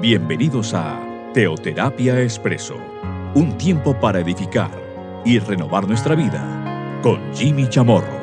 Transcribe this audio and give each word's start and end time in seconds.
Bienvenidos 0.00 0.72
a 0.72 1.30
Teoterapia 1.34 2.22
Expreso, 2.22 2.74
un 3.34 3.58
tiempo 3.58 4.00
para 4.00 4.20
edificar 4.20 4.70
y 5.26 5.38
renovar 5.38 5.86
nuestra 5.86 6.14
vida 6.14 7.00
con 7.02 7.20
Jimmy 7.34 7.68
Chamorro. 7.68 8.18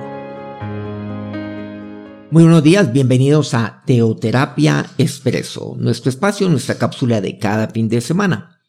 Muy 2.31 2.41
buenos 2.41 2.63
días, 2.63 2.91
bienvenidos 2.91 3.53
a 3.53 3.83
Teoterapia 3.85 4.87
Expreso, 4.97 5.75
nuestro 5.77 6.09
espacio, 6.09 6.49
nuestra 6.49 6.79
cápsula 6.79 7.21
de 7.21 7.37
cada 7.37 7.67
fin 7.67 7.87
de 7.89 8.01
semana. 8.01 8.59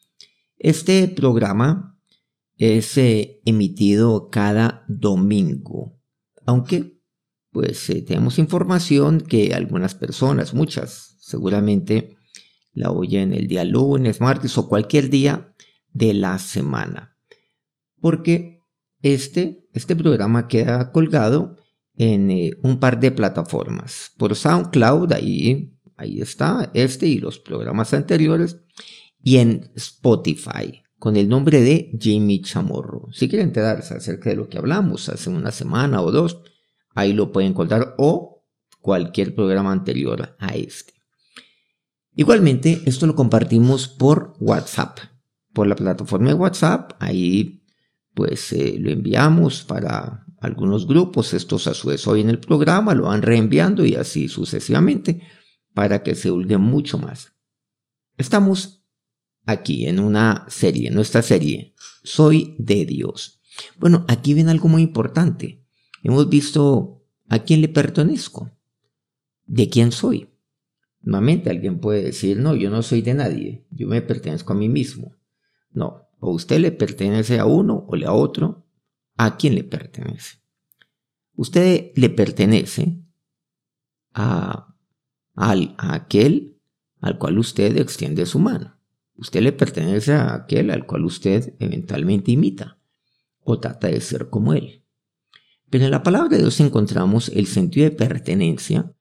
Este 0.59 1.07
programa 1.07 1.99
es 2.57 2.95
eh, 2.99 3.41
emitido 3.43 4.29
cada 4.29 4.85
domingo, 4.87 5.99
aunque 6.45 7.01
pues 7.49 7.89
eh, 7.89 8.03
tenemos 8.03 8.37
información 8.37 9.19
que 9.19 9.55
algunas 9.55 9.95
personas, 9.95 10.53
muchas 10.53 11.17
seguramente, 11.21 12.18
la 12.73 12.91
oyen 12.91 13.33
el 13.33 13.47
día 13.47 13.63
lunes, 13.63 14.21
martes 14.21 14.57
o 14.57 14.67
cualquier 14.67 15.09
día 15.09 15.53
de 15.91 16.13
la 16.13 16.37
semana. 16.39 17.17
Porque 17.99 18.61
este, 19.01 19.67
este 19.73 19.95
programa 19.95 20.47
queda 20.47 20.91
colgado 20.91 21.57
en 21.95 22.31
eh, 22.31 22.51
un 22.63 22.79
par 22.79 22.99
de 22.99 23.11
plataformas. 23.11 24.13
Por 24.17 24.35
SoundCloud, 24.35 25.11
ahí, 25.13 25.77
ahí 25.97 26.21
está, 26.21 26.71
este 26.73 27.07
y 27.07 27.17
los 27.17 27.39
programas 27.39 27.93
anteriores. 27.93 28.57
Y 29.21 29.37
en 29.37 29.71
Spotify, 29.75 30.81
con 30.97 31.17
el 31.17 31.27
nombre 31.27 31.61
de 31.61 31.91
Jimmy 31.99 32.41
Chamorro. 32.41 33.07
Si 33.11 33.27
quieren 33.27 33.47
enterarse 33.47 33.95
acerca 33.95 34.29
de 34.29 34.37
lo 34.37 34.47
que 34.47 34.57
hablamos 34.57 35.09
hace 35.09 35.29
una 35.29 35.51
semana 35.51 36.01
o 36.01 36.11
dos, 36.11 36.41
ahí 36.95 37.13
lo 37.13 37.31
pueden 37.31 37.51
encontrar 37.51 37.95
o 37.97 38.45
cualquier 38.79 39.35
programa 39.35 39.71
anterior 39.71 40.35
a 40.39 40.55
este. 40.55 40.98
Igualmente, 42.15 42.81
esto 42.85 43.07
lo 43.07 43.15
compartimos 43.15 43.87
por 43.87 44.33
WhatsApp, 44.39 44.99
por 45.53 45.67
la 45.67 45.75
plataforma 45.75 46.29
de 46.29 46.35
WhatsApp. 46.35 46.93
Ahí 46.99 47.63
pues 48.13 48.51
eh, 48.51 48.77
lo 48.79 48.91
enviamos 48.91 49.63
para 49.63 50.25
algunos 50.41 50.87
grupos. 50.87 51.33
Estos 51.33 51.67
a 51.67 51.73
su 51.73 51.89
vez 51.89 52.05
hoy 52.07 52.21
en 52.21 52.29
el 52.29 52.39
programa 52.39 52.93
lo 52.93 53.05
van 53.05 53.21
reenviando 53.21 53.85
y 53.85 53.95
así 53.95 54.27
sucesivamente 54.27 55.21
para 55.73 56.03
que 56.03 56.15
se 56.15 56.31
ulguen 56.31 56.61
mucho 56.61 56.97
más. 56.97 57.33
Estamos 58.17 58.83
aquí 59.45 59.85
en 59.87 59.99
una 59.99 60.45
serie, 60.49 60.89
en 60.89 60.95
nuestra 60.95 61.21
serie, 61.21 61.73
Soy 62.03 62.55
de 62.57 62.85
Dios. 62.85 63.41
Bueno, 63.77 64.05
aquí 64.07 64.33
viene 64.33 64.51
algo 64.51 64.67
muy 64.67 64.81
importante. 64.81 65.65
Hemos 66.03 66.29
visto 66.29 67.05
a 67.27 67.39
quién 67.39 67.61
le 67.61 67.67
pertenezco, 67.67 68.51
de 69.45 69.69
quién 69.69 69.91
soy. 69.91 70.28
Nuevamente 71.01 71.49
alguien 71.49 71.79
puede 71.79 72.03
decir, 72.03 72.37
no, 72.37 72.55
yo 72.55 72.69
no 72.69 72.81
soy 72.81 73.01
de 73.01 73.13
nadie, 73.13 73.65
yo 73.71 73.87
me 73.87 74.01
pertenezco 74.01 74.53
a 74.53 74.55
mí 74.55 74.67
mismo. 74.69 75.15
No, 75.71 76.09
o 76.19 76.31
usted 76.31 76.59
le 76.59 76.71
pertenece 76.71 77.39
a 77.39 77.45
uno 77.45 77.85
o 77.87 77.95
a 77.95 78.11
otro, 78.11 78.65
¿a 79.15 79.37
quién 79.37 79.55
le 79.55 79.63
pertenece? 79.63 80.39
Usted 81.35 81.91
le 81.95 82.09
pertenece 82.09 83.01
a, 84.13 84.75
a 85.35 85.93
aquel 85.93 86.57
al 86.99 87.17
cual 87.17 87.39
usted 87.39 87.77
extiende 87.77 88.25
su 88.25 88.39
mano. 88.39 88.77
Usted 89.15 89.41
le 89.41 89.53
pertenece 89.53 90.13
a 90.13 90.33
aquel 90.33 90.69
al 90.71 90.85
cual 90.85 91.05
usted 91.05 91.55
eventualmente 91.59 92.31
imita 92.31 92.79
o 93.41 93.59
trata 93.59 93.87
de 93.87 94.01
ser 94.01 94.29
como 94.29 94.53
él. 94.53 94.83
Pero 95.69 95.85
en 95.85 95.91
la 95.91 96.03
palabra 96.03 96.29
de 96.29 96.39
Dios 96.39 96.59
encontramos 96.59 97.29
el 97.29 97.47
sentido 97.47 97.89
de 97.89 97.95
pertenencia 97.95 98.93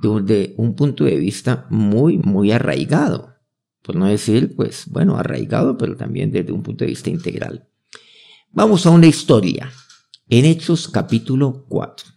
desde 0.00 0.54
un 0.56 0.74
punto 0.74 1.04
de 1.04 1.16
vista 1.16 1.66
muy, 1.70 2.18
muy 2.18 2.52
arraigado. 2.52 3.34
Por 3.82 3.96
no 3.96 4.06
decir, 4.06 4.54
pues, 4.56 4.84
bueno, 4.88 5.16
arraigado, 5.16 5.76
pero 5.76 5.96
también 5.96 6.30
desde 6.30 6.52
un 6.52 6.62
punto 6.62 6.84
de 6.84 6.90
vista 6.90 7.10
integral. 7.10 7.68
Vamos 8.50 8.86
a 8.86 8.90
una 8.90 9.06
historia. 9.06 9.70
En 10.28 10.44
Hechos 10.44 10.88
capítulo 10.88 11.66
4. 11.68 12.08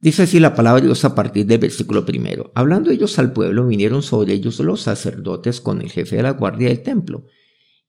Dice 0.00 0.24
así 0.24 0.40
la 0.40 0.54
palabra 0.54 0.80
de 0.80 0.88
Dios 0.88 1.04
a 1.04 1.14
partir 1.14 1.46
del 1.46 1.58
versículo 1.58 2.04
primero. 2.04 2.52
Hablando 2.54 2.90
ellos 2.90 3.18
al 3.18 3.32
pueblo, 3.32 3.66
vinieron 3.66 4.02
sobre 4.02 4.34
ellos 4.34 4.58
los 4.60 4.82
sacerdotes 4.82 5.60
con 5.60 5.80
el 5.80 5.90
jefe 5.90 6.16
de 6.16 6.22
la 6.22 6.32
guardia 6.32 6.68
del 6.68 6.82
templo 6.82 7.26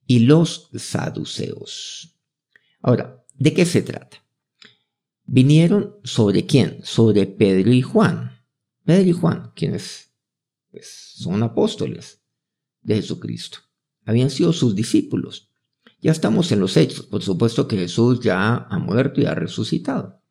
y 0.06 0.20
los 0.20 0.70
saduceos. 0.76 2.20
Ahora, 2.82 3.24
¿de 3.36 3.54
qué 3.54 3.66
se 3.66 3.82
trata? 3.82 4.18
Vinieron 5.26 5.96
sobre 6.04 6.46
quién? 6.46 6.80
Sobre 6.84 7.26
Pedro 7.26 7.72
y 7.72 7.82
Juan 7.82 8.33
Pedro 8.86 9.10
y 9.10 9.14
Juan, 9.14 9.52
quienes 9.56 10.12
pues, 10.72 11.14
son 11.16 11.44
apóstoles 11.44 12.22
de 12.82 12.96
Jesucristo, 12.96 13.60
habían 14.06 14.30
sido 14.30 14.52
sus 14.54 14.76
discípulos. 14.76 15.50
Ya 16.02 16.12
estamos 16.12 16.52
en 16.52 16.60
los 16.60 16.76
hechos, 16.76 17.06
por 17.06 17.24
supuesto 17.24 17.68
que 17.68 17.78
Jesús 17.78 18.20
ya 18.20 18.56
ha 18.58 18.80
muerto 18.80 19.22
y 19.22 19.26
ha 19.26 19.36
resucitado, 19.36 20.22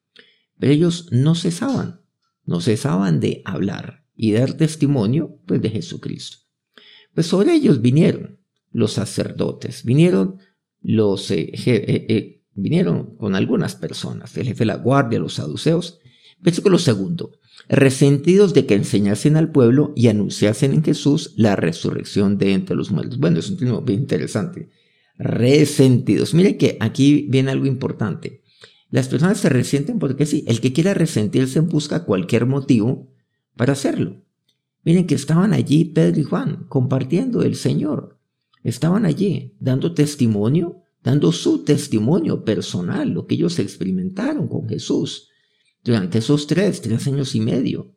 pero 0.58 0.72
ellos 0.72 1.08
no 1.10 1.34
cesaban, 1.34 2.02
no 2.44 2.60
cesaban 2.60 3.20
de 3.20 3.40
hablar 3.46 4.04
y 4.14 4.32
dar 4.32 4.52
testimonio 4.54 5.38
pues, 5.46 5.62
de 5.62 5.70
Jesucristo. 5.70 6.38
Pues 7.14 7.26
sobre 7.26 7.54
ellos 7.54 7.80
vinieron 7.80 8.38
los 8.70 8.92
sacerdotes, 8.92 9.84
vinieron 9.84 10.38
los 10.80 11.30
eh, 11.30 11.52
eh, 11.66 12.06
eh, 12.08 12.42
vinieron 12.54 13.16
con 13.16 13.34
algunas 13.34 13.76
personas, 13.76 14.36
el 14.36 14.46
jefe 14.46 14.60
de 14.60 14.66
la 14.66 14.76
guardia, 14.76 15.18
los 15.18 15.34
saduceos. 15.34 16.00
Versículo 16.38 16.78
segundo 16.78 17.32
resentidos 17.68 18.54
de 18.54 18.66
que 18.66 18.74
enseñasen 18.74 19.36
al 19.36 19.50
pueblo 19.50 19.92
y 19.96 20.08
anunciasen 20.08 20.72
en 20.72 20.84
Jesús 20.84 21.32
la 21.36 21.56
resurrección 21.56 22.38
de 22.38 22.52
entre 22.52 22.76
los 22.76 22.90
muertos. 22.90 23.18
Bueno, 23.18 23.38
es 23.38 23.50
un 23.50 23.56
término 23.56 23.82
bien 23.82 24.00
interesante. 24.00 24.68
Resentidos. 25.18 26.34
Mire 26.34 26.56
que 26.56 26.76
aquí 26.80 27.26
viene 27.28 27.50
algo 27.50 27.66
importante. 27.66 28.42
Las 28.90 29.08
personas 29.08 29.38
se 29.38 29.48
resienten 29.48 29.98
porque 29.98 30.26
sí, 30.26 30.44
el 30.46 30.60
que 30.60 30.72
quiera 30.72 30.94
resentirse 30.94 31.60
busca 31.60 32.04
cualquier 32.04 32.46
motivo 32.46 33.10
para 33.56 33.72
hacerlo. 33.72 34.22
Miren 34.84 35.06
que 35.06 35.14
estaban 35.14 35.52
allí 35.52 35.84
Pedro 35.84 36.20
y 36.20 36.24
Juan 36.24 36.66
compartiendo 36.68 37.42
el 37.42 37.54
Señor. 37.54 38.18
Estaban 38.64 39.06
allí 39.06 39.56
dando 39.60 39.94
testimonio, 39.94 40.82
dando 41.02 41.32
su 41.32 41.64
testimonio 41.64 42.44
personal, 42.44 43.10
lo 43.10 43.26
que 43.26 43.36
ellos 43.36 43.58
experimentaron 43.58 44.48
con 44.48 44.68
Jesús 44.68 45.28
durante 45.84 46.18
esos 46.18 46.46
tres, 46.46 46.80
tres 46.80 47.06
años 47.06 47.34
y 47.34 47.40
medio, 47.40 47.94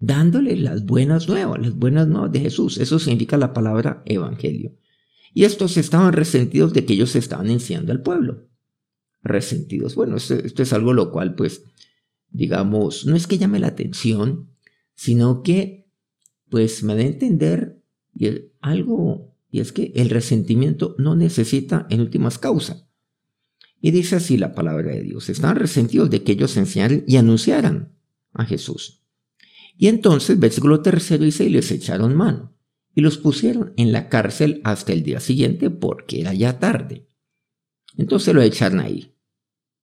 dándole 0.00 0.56
las 0.56 0.84
buenas 0.84 1.28
nuevas, 1.28 1.60
las 1.60 1.74
buenas 1.74 2.08
nuevas 2.08 2.32
de 2.32 2.40
Jesús. 2.40 2.78
Eso 2.78 2.98
significa 2.98 3.36
la 3.36 3.52
palabra 3.52 4.02
evangelio. 4.06 4.74
Y 5.34 5.44
estos 5.44 5.76
estaban 5.76 6.12
resentidos 6.12 6.72
de 6.72 6.84
que 6.84 6.94
ellos 6.94 7.14
estaban 7.14 7.50
enseñando 7.50 7.92
al 7.92 8.02
pueblo. 8.02 8.48
Resentidos. 9.22 9.94
Bueno, 9.94 10.16
esto, 10.16 10.62
es 10.62 10.72
algo 10.72 10.92
lo 10.92 11.10
cual, 11.12 11.34
pues, 11.34 11.64
digamos, 12.30 13.06
no 13.06 13.14
es 13.14 13.26
que 13.26 13.38
llame 13.38 13.58
la 13.58 13.68
atención, 13.68 14.50
sino 14.94 15.42
que, 15.42 15.90
pues, 16.48 16.82
me 16.82 16.94
da 16.94 17.02
a 17.02 17.06
entender 17.06 17.82
algo, 18.60 19.36
y 19.50 19.60
es 19.60 19.72
que 19.72 19.92
el 19.94 20.10
resentimiento 20.10 20.96
no 20.98 21.14
necesita, 21.14 21.86
en 21.90 22.00
últimas, 22.00 22.38
causa. 22.38 22.87
Y 23.80 23.90
dice 23.90 24.16
así 24.16 24.36
la 24.36 24.54
palabra 24.54 24.92
de 24.92 25.02
Dios. 25.02 25.28
Estaban 25.28 25.56
resentidos 25.56 26.10
de 26.10 26.22
que 26.22 26.32
ellos 26.32 26.56
enseñaran 26.56 27.04
y 27.06 27.16
anunciaran 27.16 27.92
a 28.32 28.44
Jesús. 28.44 29.02
Y 29.76 29.86
entonces, 29.86 30.38
versículo 30.38 30.80
tercero 30.80 31.24
dice, 31.24 31.44
y 31.44 31.50
les 31.50 31.70
echaron 31.70 32.16
mano 32.16 32.58
y 32.98 33.00
los 33.00 33.16
pusieron 33.16 33.74
en 33.76 33.92
la 33.92 34.08
cárcel 34.08 34.60
hasta 34.64 34.92
el 34.92 35.04
día 35.04 35.20
siguiente 35.20 35.70
porque 35.70 36.20
era 36.20 36.34
ya 36.34 36.58
tarde. 36.58 37.06
Entonces 37.96 38.34
lo 38.34 38.42
echaron 38.42 38.80
ahí. 38.80 39.14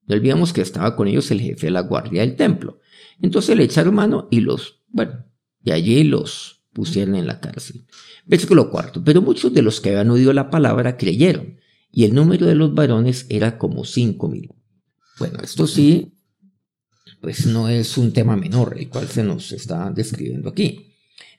No 0.06 0.16
olvidamos 0.16 0.52
que 0.52 0.60
estaba 0.60 0.98
con 0.98 1.08
ellos 1.08 1.32
el 1.32 1.40
jefe 1.40 1.68
de 1.68 1.72
la 1.72 1.80
guardia 1.80 2.22
del 2.22 2.36
templo. 2.36 2.80
Entonces 3.22 3.56
le 3.56 3.64
echaron 3.64 3.96
mano 3.96 4.28
y 4.30 4.42
los, 4.42 4.82
bueno, 4.90 5.26
y 5.64 5.72
allí 5.72 6.04
los 6.04 6.66
pusieron 6.74 7.16
en 7.16 7.26
la 7.26 7.40
cárcel. 7.40 7.86
Versículo 8.26 8.70
cuarto. 8.70 9.02
Pero 9.02 9.22
muchos 9.22 9.54
de 9.54 9.62
los 9.62 9.80
que 9.80 9.92
habían 9.92 10.10
oído 10.10 10.34
la 10.34 10.50
palabra 10.50 10.98
creyeron 10.98 11.58
y 11.96 12.04
el 12.04 12.14
número 12.14 12.46
de 12.46 12.56
los 12.56 12.76
varones 12.76 13.26
era 13.30 13.58
como 13.58 13.86
cinco 13.86 14.28
mil. 14.28 14.54
Bueno, 15.18 15.40
esto 15.42 15.66
sí, 15.66 16.20
pues 17.22 17.46
no 17.46 17.70
es 17.70 17.98
un 17.98 18.12
tema 18.12 18.36
menor, 18.36 18.76
el 18.78 18.90
cual 18.90 19.08
se 19.08 19.24
nos 19.24 19.54
está 19.54 19.90
describiendo 19.92 20.50
aquí. 20.50 20.92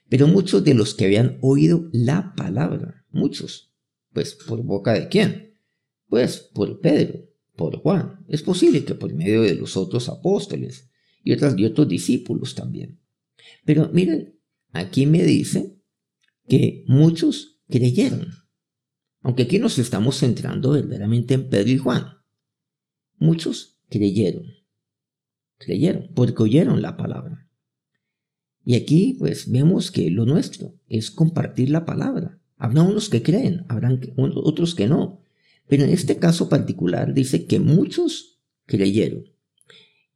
Pero 0.09 0.27
muchos 0.27 0.63
de 0.63 0.73
los 0.73 0.95
que 0.95 1.05
habían 1.05 1.37
oído 1.41 1.87
la 1.93 2.33
palabra, 2.35 3.05
muchos, 3.11 3.71
pues 4.13 4.33
por 4.33 4.63
boca 4.63 4.93
de 4.93 5.07
quién? 5.09 5.59
Pues 6.07 6.39
por 6.39 6.79
Pedro, 6.79 7.19
por 7.55 7.77
Juan. 7.77 8.25
Es 8.27 8.41
posible 8.41 8.83
que 8.83 8.95
por 8.95 9.13
medio 9.13 9.43
de 9.43 9.53
los 9.53 9.77
otros 9.77 10.09
apóstoles 10.09 10.89
y, 11.23 11.33
y 11.33 11.65
otros 11.65 11.87
discípulos 11.87 12.55
también. 12.55 12.99
Pero 13.63 13.91
miren, 13.93 14.39
aquí 14.71 15.05
me 15.05 15.23
dice 15.23 15.77
que 16.49 16.83
muchos 16.87 17.61
creyeron. 17.69 18.46
Aunque 19.27 19.43
aquí 19.43 19.59
nos 19.59 19.77
estamos 19.77 20.19
centrando 20.19 20.71
verdaderamente 20.71 21.33
en 21.33 21.49
Pedro 21.49 21.69
y 21.69 21.77
Juan. 21.77 22.13
Muchos 23.17 23.77
creyeron. 23.89 24.45
Creyeron 25.57 26.11
porque 26.15 26.43
oyeron 26.43 26.81
la 26.81 26.95
palabra. 26.95 27.45
Y 28.63 28.75
aquí 28.75 29.17
pues 29.19 29.51
vemos 29.51 29.91
que 29.91 30.09
lo 30.11 30.25
nuestro 30.25 30.75
es 30.87 31.11
compartir 31.11 31.71
la 31.71 31.83
palabra. 31.83 32.39
Habrá 32.55 32.83
unos 32.83 33.09
que 33.09 33.21
creen, 33.21 33.65
habrán 33.67 33.99
otros 34.15 34.75
que 34.75 34.87
no. 34.87 35.25
Pero 35.67 35.83
en 35.83 35.89
este 35.89 36.19
caso 36.19 36.47
particular 36.47 37.13
dice 37.13 37.47
que 37.47 37.59
muchos 37.59 38.39
creyeron. 38.65 39.25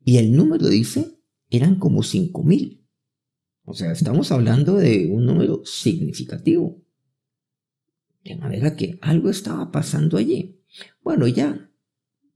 Y 0.06 0.19
el 0.19 0.34
número 0.34 0.69
dice, 0.69 1.19
eran 1.50 1.80
como 1.80 2.04
cinco 2.04 2.44
mil. 2.44 2.88
O 3.66 3.74
sea, 3.74 3.92
estamos 3.92 4.31
hablando 4.31 4.78
de 4.78 5.10
un 5.12 5.25
número 5.25 5.63
significativo. 5.66 6.81
De 8.23 8.35
manera 8.35 8.75
que 8.75 9.00
algo 9.01 9.29
estaba 9.29 9.71
pasando 9.71 10.18
allí. 10.18 10.59
Bueno, 11.03 11.27
ya 11.27 11.71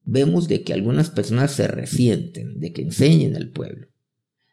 vemos 0.03 0.47
de 0.47 0.63
que 0.63 0.73
algunas 0.73 1.09
personas 1.09 1.51
se 1.51 1.67
resienten, 1.67 2.59
de 2.59 2.73
que 2.73 2.81
enseñen 2.81 3.35
al 3.35 3.49
pueblo, 3.49 3.87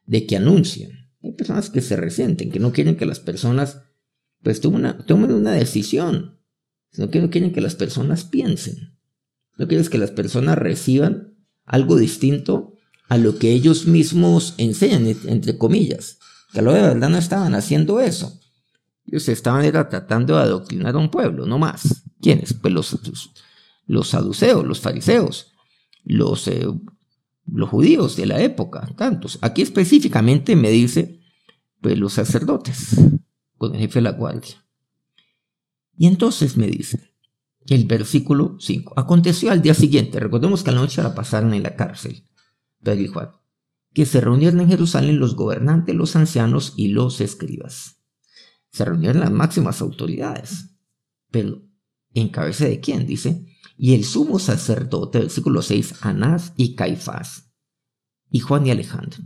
de 0.07 0.27
que 0.27 0.37
anuncien. 0.37 1.11
Hay 1.23 1.33
personas 1.33 1.71
que 1.71 1.81
se 1.81 1.97
resienten, 1.97 2.51
que 2.51 2.59
no 2.59 2.73
quieren 2.73 2.97
que 2.97 3.07
las 3.07 3.21
personas 3.21 3.83
pues 4.43 4.61
tomen 4.61 4.81
una, 4.81 4.99
tomen 5.07 5.33
una 5.33 5.53
decisión, 5.53 6.41
sino 6.91 7.11
que 7.11 7.21
no 7.21 7.31
quieren 7.31 7.53
que 7.53 7.61
las 7.61 7.75
personas 7.75 8.25
piensen. 8.25 8.99
No 9.57 9.69
quieren 9.69 9.87
que 9.87 9.99
las 9.99 10.11
personas 10.11 10.59
reciban 10.59 11.37
algo 11.65 11.97
distinto 11.97 12.75
a 13.09 13.19
lo 13.19 13.39
que 13.39 13.53
ellos 13.53 13.87
mismos 13.87 14.55
enseñan, 14.59 15.07
entre 15.07 15.59
comillas. 15.59 16.19
Que 16.53 16.61
a 16.61 16.63
lo 16.63 16.73
de 16.73 16.83
verdad 16.83 17.09
no 17.09 17.19
estaban 17.19 17.55
haciendo 17.55 18.01
eso. 18.01 18.41
Ellos 19.07 19.29
estaban 19.29 19.65
era 19.65 19.89
tratando 19.89 20.37
de 20.37 20.43
adoctrinar 20.43 20.95
a 20.95 20.99
un 20.99 21.11
pueblo, 21.11 21.47
no 21.47 21.59
más. 21.59 22.05
¿Quiénes? 22.21 22.55
Pues 22.55 22.73
los, 22.73 22.99
los, 23.87 24.09
saduceos, 24.09 24.65
los 24.65 24.81
fariseos, 24.81 25.53
los, 26.05 26.47
eh, 26.49 26.67
los 27.47 27.69
judíos 27.69 28.17
de 28.17 28.27
la 28.27 28.41
época, 28.41 28.89
tantos. 28.97 29.39
Aquí 29.43 29.63
específicamente 29.63 30.57
me 30.57 30.71
dice, 30.71 31.21
pues 31.81 31.99
los 31.99 32.13
sacerdotes, 32.13 32.97
con 33.59 33.75
el 33.75 33.81
jefe 33.81 33.99
de 33.99 34.03
la 34.03 34.13
guardia. 34.13 34.65
Y 35.97 36.07
entonces 36.07 36.57
me 36.57 36.69
dice, 36.69 37.13
el 37.67 37.87
versículo 37.87 38.57
5, 38.59 38.95
aconteció 38.97 39.51
al 39.51 39.63
día 39.63 39.75
siguiente, 39.75 40.21
recordemos 40.21 40.63
que 40.63 40.71
la 40.71 40.81
noche 40.81 41.03
la 41.03 41.15
pasaron 41.15 41.55
en 41.55 41.63
la 41.63 41.77
cárcel, 41.77 42.25
Pedro 42.83 43.13
Juan, 43.13 43.31
que 43.93 44.07
se 44.07 44.21
reunieron 44.21 44.61
en 44.61 44.69
Jerusalén 44.69 45.19
los 45.19 45.37
gobernantes, 45.37 45.95
los 45.95 46.17
ancianos 46.17 46.75
y 46.77 46.89
los 46.89 47.21
escribas. 47.21 48.02
Se 48.73 48.85
reunieron 48.85 49.21
las 49.21 49.31
máximas 49.31 49.81
autoridades, 49.83 50.71
pero 51.31 51.63
¿en 52.15 52.29
cabeza 52.31 52.65
de 52.65 52.81
quién? 52.81 53.07
Dice, 53.07 53.47
y 53.77 53.95
el 53.95 54.05
sumo 54.05 54.39
sacerdote, 54.39 55.19
versículo 55.19 55.61
6, 55.61 56.05
Anás 56.05 56.55
y 56.57 56.75
Caifás, 56.75 57.53
y 58.31 58.41
Juan 58.41 58.67
y 58.67 58.71
Alejandro. 58.71 59.23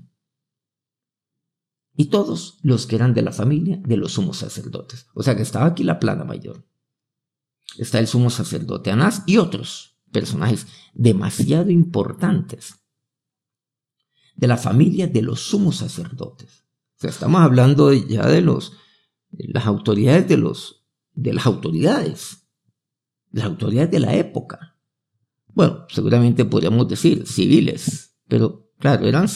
Y 1.95 2.07
todos 2.07 2.59
los 2.63 2.87
que 2.87 2.97
eran 2.97 3.15
de 3.15 3.23
la 3.23 3.33
familia 3.33 3.81
de 3.83 3.97
los 3.97 4.13
sumos 4.13 4.39
sacerdotes. 4.39 5.07
O 5.15 5.23
sea 5.23 5.35
que 5.35 5.43
estaba 5.43 5.67
aquí 5.67 5.83
la 5.83 5.99
plana 5.99 6.25
mayor. 6.25 6.67
Está 7.79 7.99
el 7.99 8.07
sumo 8.07 8.31
sacerdote 8.31 8.91
Anás 8.91 9.23
y 9.27 9.39
otros 9.39 9.99
personajes 10.13 10.67
demasiado 10.93 11.71
importantes 11.71 12.75
de 14.35 14.47
la 14.47 14.57
familia 14.57 15.07
de 15.07 15.23
los 15.23 15.41
sumos 15.41 15.77
sacerdotes. 15.77 16.65
O 16.97 17.01
sea, 17.01 17.11
estamos 17.11 17.41
hablando 17.41 17.93
ya 17.93 18.27
de 18.27 18.43
los 18.43 18.75
las 19.31 19.67
autoridades 19.67 20.29
de 20.29 20.37
los 20.37 20.85
de 21.15 21.33
las 21.33 21.47
autoridades 21.47 22.47
las 23.37 23.45
autoridades 23.45 23.91
de 23.91 24.01
la 24.01 24.15
época. 24.15 24.77
Bueno, 25.55 25.87
seguramente 25.89 26.45
podríamos 26.45 26.89
decir 26.89 27.27
civiles, 27.27 28.17
pero 28.29 28.71
claro, 28.79 29.07
eran, 29.07 29.27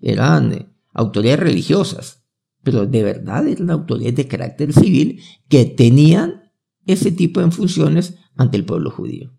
eran 0.00 0.52
eh, 0.52 0.66
autoridades 0.92 1.40
religiosas, 1.40 2.24
pero 2.62 2.86
de 2.86 3.02
verdad 3.02 3.46
eran 3.46 3.70
autoridades 3.70 4.16
de 4.16 4.28
carácter 4.28 4.72
civil 4.72 5.22
que 5.48 5.64
tenían 5.64 6.52
ese 6.86 7.10
tipo 7.10 7.40
de 7.40 7.50
funciones 7.50 8.14
ante 8.36 8.56
el 8.56 8.64
pueblo 8.64 8.90
judío. 8.90 9.32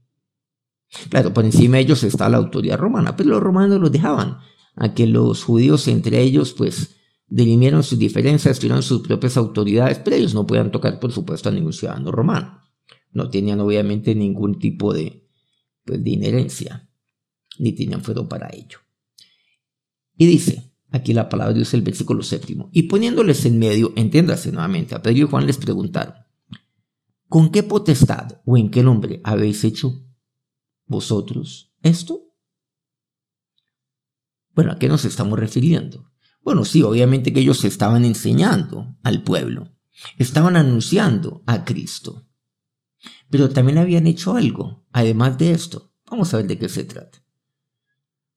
Claro, 1.10 1.34
por 1.34 1.46
encima 1.46 1.78
de 1.78 1.84
ellos 1.84 2.04
está 2.04 2.28
la 2.28 2.38
autoridad 2.38 2.78
romana, 2.78 3.16
pero 3.16 3.30
los 3.30 3.42
romanos 3.42 3.80
los 3.80 3.92
dejaban 3.92 4.40
a 4.76 4.94
que 4.94 5.08
los 5.08 5.44
judíos 5.44 5.88
entre 5.88 6.22
ellos 6.22 6.54
pues 6.54 6.98
dirimieron 7.32 7.82
sus 7.82 7.98
diferencias, 7.98 8.60
tuvieron 8.60 8.84
sus 8.84 9.02
propias 9.02 9.38
autoridades, 9.38 9.98
pero 9.98 10.16
ellos 10.16 10.36
no 10.36 10.46
podían 10.46 10.72
tocar 10.72 11.00
por 11.00 11.12
supuesto 11.12 11.50
a 11.50 11.52
ningún 11.52 11.74
ciudadano 11.74 12.12
romano 12.12 12.62
no 13.14 13.30
tenían 13.30 13.60
obviamente 13.60 14.16
ningún 14.16 14.60
tipo 14.60 14.94
de, 14.94 15.28
pues, 15.84 16.04
de 16.04 16.10
inherencia, 16.10 16.90
ni 17.60 17.74
tenían 17.74 18.04
fuero 18.04 18.28
para 18.28 18.50
ello. 18.54 18.80
Y 20.16 20.26
dice, 20.26 20.74
aquí 20.90 21.14
la 21.14 21.30
palabra 21.30 21.54
de 21.54 21.60
Dios, 21.60 21.74
el 21.74 21.82
versículo 21.82 22.24
séptimo, 22.24 22.70
y 22.72 22.84
poniéndoles 22.84 23.46
en 23.46 23.60
medio, 23.60 23.94
entiéndase 23.96 24.52
nuevamente, 24.52 24.96
a 24.96 25.02
Pedro 25.02 25.20
y 25.20 25.30
Juan 25.30 25.48
les 25.48 25.58
preguntaron, 25.58 26.16
¿con 27.28 27.52
qué 27.52 27.64
potestad 27.64 28.42
o 28.46 28.58
en 28.58 28.72
qué 28.72 28.84
nombre 28.84 29.22
habéis 29.24 29.64
hecho 29.64 30.06
vosotros 30.86 31.74
esto? 31.82 32.28
Bueno, 34.54 34.74
¿a 34.74 34.80
qué 34.80 34.90
nos 34.90 35.06
estamos 35.06 35.40
refiriendo? 35.40 36.11
Bueno, 36.44 36.66
sí, 36.66 36.82
obviamente 36.82 37.34
que 37.34 37.42
ellos 37.42 37.64
estaban 37.64 38.04
enseñando 38.04 38.98
al 39.04 39.24
pueblo, 39.24 39.70
estaban 40.18 40.56
anunciando 40.56 41.44
a 41.46 41.66
Cristo. 41.66 42.28
Pero 43.30 43.50
también 43.50 43.78
habían 43.78 44.08
hecho 44.08 44.36
algo, 44.36 44.86
además 44.92 45.38
de 45.38 45.52
esto. 45.52 45.94
Vamos 46.10 46.34
a 46.34 46.38
ver 46.38 46.48
de 46.48 46.58
qué 46.58 46.68
se 46.68 46.84
trata. 46.84 47.24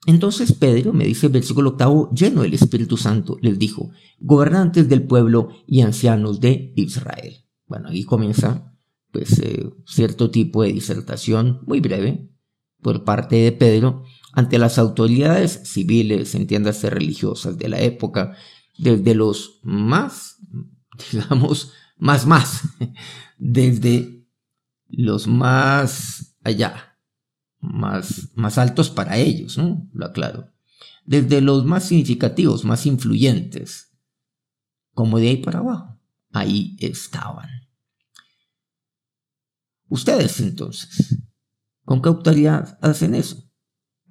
Entonces 0.06 0.52
Pedro, 0.52 0.92
me 0.92 1.06
dice 1.06 1.26
el 1.26 1.32
versículo 1.32 1.70
octavo, 1.70 2.10
lleno 2.12 2.42
del 2.42 2.54
Espíritu 2.54 2.96
Santo, 2.96 3.38
les 3.40 3.58
dijo, 3.58 3.90
gobernantes 4.20 4.88
del 4.88 5.06
pueblo 5.06 5.48
y 5.66 5.80
ancianos 5.80 6.40
de 6.40 6.72
Israel. 6.76 7.46
Bueno, 7.66 7.88
ahí 7.88 8.04
comienza 8.04 8.70
pues 9.10 9.38
eh, 9.38 9.70
cierto 9.86 10.30
tipo 10.30 10.62
de 10.62 10.72
disertación 10.72 11.60
muy 11.66 11.80
breve 11.80 12.28
por 12.82 13.04
parte 13.04 13.36
de 13.36 13.52
Pedro 13.52 14.02
ante 14.34 14.58
las 14.58 14.78
autoridades 14.78 15.60
civiles, 15.64 16.34
entiéndase 16.34 16.90
religiosas 16.90 17.56
de 17.56 17.68
la 17.68 17.80
época, 17.80 18.36
desde 18.76 19.14
los 19.14 19.60
más, 19.62 20.38
digamos, 21.12 21.72
más 21.96 22.26
más, 22.26 22.62
desde 23.38 24.26
los 24.88 25.26
más 25.26 26.36
allá, 26.42 26.98
más, 27.60 28.30
más 28.34 28.58
altos 28.58 28.90
para 28.90 29.16
ellos, 29.16 29.56
¿no? 29.56 29.88
Lo 29.92 30.06
aclaro. 30.06 30.52
Desde 31.06 31.40
los 31.40 31.64
más 31.64 31.84
significativos, 31.84 32.64
más 32.64 32.86
influyentes, 32.86 33.92
como 34.92 35.18
de 35.18 35.28
ahí 35.28 35.36
para 35.36 35.60
abajo, 35.60 36.00
ahí 36.32 36.76
estaban. 36.80 37.48
Ustedes 39.88 40.40
entonces, 40.40 41.18
¿con 41.84 42.02
qué 42.02 42.08
autoridad 42.08 42.78
hacen 42.80 43.14
eso? 43.14 43.44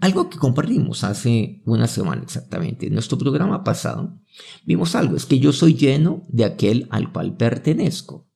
Algo 0.03 0.29
que 0.29 0.37
compartimos 0.37 1.05
hace 1.05 1.61
una 1.65 1.87
semana 1.87 2.23
exactamente. 2.23 2.87
En 2.87 2.93
nuestro 2.93 3.17
programa 3.17 3.63
pasado 3.63 4.19
vimos 4.65 4.95
algo, 4.95 5.15
es 5.15 5.25
que 5.25 5.39
yo 5.39 5.53
soy 5.53 5.75
lleno 5.75 6.25
de 6.27 6.43
aquel 6.43 6.89
al 6.91 7.13
cual 7.13 7.37
pertenezco 7.37 8.29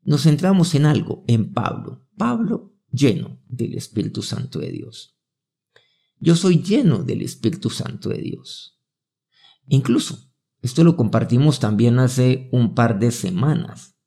nos 0.00 0.22
centramos 0.22 0.74
en 0.74 0.86
algo, 0.86 1.22
en 1.26 1.52
Pablo. 1.52 2.08
Pablo 2.16 2.72
lleno 2.90 3.42
del 3.46 3.74
Espíritu 3.74 4.22
Santo 4.22 4.58
de 4.58 4.72
Dios. 4.72 5.18
Yo 6.18 6.34
soy 6.34 6.62
lleno 6.62 7.04
del 7.04 7.20
Espíritu 7.20 7.68
Santo 7.68 8.08
de 8.08 8.22
Dios. 8.22 8.80
Incluso, 9.66 10.32
esto 10.62 10.82
lo 10.82 10.96
compartimos 10.96 11.60
también 11.60 11.98
hace 11.98 12.48
un 12.52 12.74
par 12.74 12.98
de 12.98 13.10
semanas. 13.10 13.98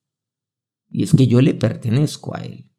Y 0.89 1.03
es 1.03 1.12
que 1.15 1.27
yo 1.27 1.39
le 1.39 1.53
pertenezco 1.53 2.36
a 2.36 2.39
Él. 2.39 2.73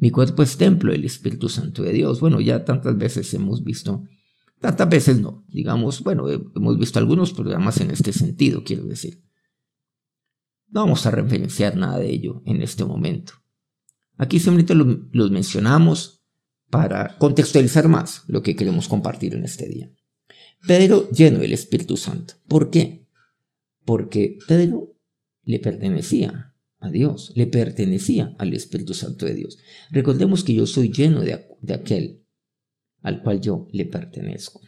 Mi 0.00 0.10
cuerpo 0.10 0.42
es 0.42 0.56
templo 0.56 0.92
del 0.92 1.04
Espíritu 1.04 1.50
Santo 1.50 1.82
de 1.82 1.92
Dios. 1.92 2.20
Bueno, 2.20 2.40
ya 2.40 2.64
tantas 2.64 2.96
veces 2.96 3.32
hemos 3.34 3.62
visto, 3.62 4.04
tantas 4.58 4.88
veces 4.88 5.20
no, 5.20 5.44
digamos, 5.48 6.02
bueno, 6.02 6.26
hemos 6.28 6.78
visto 6.78 6.98
algunos 6.98 7.34
programas 7.34 7.80
en 7.82 7.90
este 7.90 8.14
sentido, 8.14 8.64
quiero 8.64 8.84
decir. 8.84 9.22
No 10.68 10.80
vamos 10.80 11.04
a 11.04 11.10
referenciar 11.10 11.76
nada 11.76 11.98
de 11.98 12.10
ello 12.10 12.42
en 12.46 12.62
este 12.62 12.82
momento. 12.82 13.34
Aquí 14.16 14.40
simplemente 14.40 14.74
los 15.12 15.30
mencionamos 15.30 16.24
para 16.70 17.18
contextualizar 17.18 17.88
más 17.88 18.24
lo 18.26 18.42
que 18.42 18.56
queremos 18.56 18.88
compartir 18.88 19.34
en 19.34 19.44
este 19.44 19.68
día. 19.68 19.92
Pedro 20.66 21.10
lleno 21.10 21.40
del 21.40 21.52
Espíritu 21.52 21.98
Santo. 21.98 22.34
¿Por 22.48 22.70
qué? 22.70 23.06
Porque 23.84 24.38
Pedro 24.48 24.94
le 25.42 25.58
pertenecía 25.58 26.49
a 26.80 26.90
Dios, 26.90 27.32
le 27.36 27.46
pertenecía 27.46 28.34
al 28.38 28.54
Espíritu 28.54 28.94
Santo 28.94 29.26
de 29.26 29.34
Dios. 29.34 29.58
Recordemos 29.90 30.44
que 30.44 30.54
yo 30.54 30.66
soy 30.66 30.90
lleno 30.90 31.20
de, 31.20 31.46
de 31.60 31.74
aquel 31.74 32.24
al 33.02 33.22
cual 33.22 33.40
yo 33.40 33.68
le 33.72 33.86
pertenezco 33.86 34.60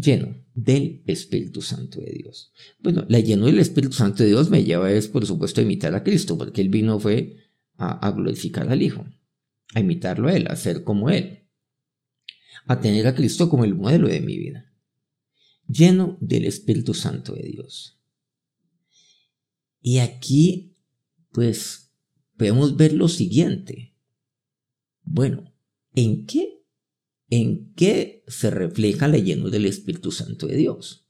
lleno 0.00 0.34
del 0.54 1.02
Espíritu 1.06 1.62
Santo 1.62 2.00
de 2.00 2.12
Dios. 2.12 2.52
Bueno, 2.78 3.04
la 3.08 3.20
lleno 3.20 3.46
del 3.46 3.58
Espíritu 3.58 3.92
Santo 3.92 4.22
de 4.22 4.30
Dios 4.30 4.50
me 4.50 4.64
lleva 4.64 4.90
es, 4.90 5.08
por 5.08 5.26
supuesto, 5.26 5.60
a 5.60 5.64
imitar 5.64 5.94
a 5.94 6.02
Cristo, 6.02 6.36
porque 6.38 6.60
Él 6.60 6.68
vino 6.68 6.98
fue 6.98 7.36
a, 7.76 8.10
glorificar 8.10 8.68
al 8.68 8.82
Hijo, 8.82 9.06
a 9.74 9.80
imitarlo 9.80 10.28
a 10.28 10.34
Él, 10.34 10.46
a 10.48 10.56
ser 10.56 10.84
como 10.84 11.10
Él, 11.10 11.48
a 12.66 12.80
tener 12.80 13.06
a 13.06 13.14
Cristo 13.14 13.48
como 13.48 13.64
el 13.64 13.74
modelo 13.74 14.08
de 14.08 14.20
mi 14.20 14.38
vida. 14.38 14.72
Lleno 15.66 16.18
del 16.20 16.46
Espíritu 16.46 16.94
Santo 16.94 17.34
de 17.34 17.42
Dios. 17.42 17.98
Y 19.80 19.98
aquí, 19.98 20.69
pues, 21.32 21.92
podemos 22.36 22.76
ver 22.76 22.92
lo 22.92 23.08
siguiente. 23.08 23.94
Bueno, 25.02 25.54
¿en 25.94 26.26
qué? 26.26 26.64
¿En 27.28 27.72
qué 27.74 28.24
se 28.26 28.50
refleja 28.50 29.06
la 29.06 29.18
llenura 29.18 29.50
del 29.50 29.66
Espíritu 29.66 30.10
Santo 30.10 30.46
de 30.46 30.56
Dios? 30.56 31.06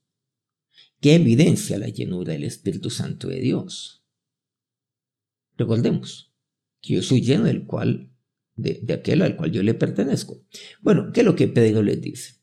¿Qué 1.00 1.14
evidencia 1.14 1.78
la 1.78 1.88
llenura 1.88 2.34
del 2.34 2.44
Espíritu 2.44 2.90
Santo 2.90 3.28
de 3.28 3.40
Dios? 3.40 4.04
Recordemos 5.56 6.34
que 6.80 6.94
yo 6.94 7.02
soy 7.02 7.22
lleno 7.22 7.44
del 7.44 7.64
cual, 7.64 8.12
de, 8.54 8.84
aquel 8.92 9.22
al 9.22 9.36
cual 9.36 9.50
yo 9.50 9.62
le 9.62 9.74
pertenezco. 9.74 10.44
Bueno, 10.82 11.10
¿qué 11.12 11.20
es 11.20 11.26
lo 11.26 11.36
que 11.36 11.48
Pedro 11.48 11.82
les 11.82 12.00
dice? 12.00 12.39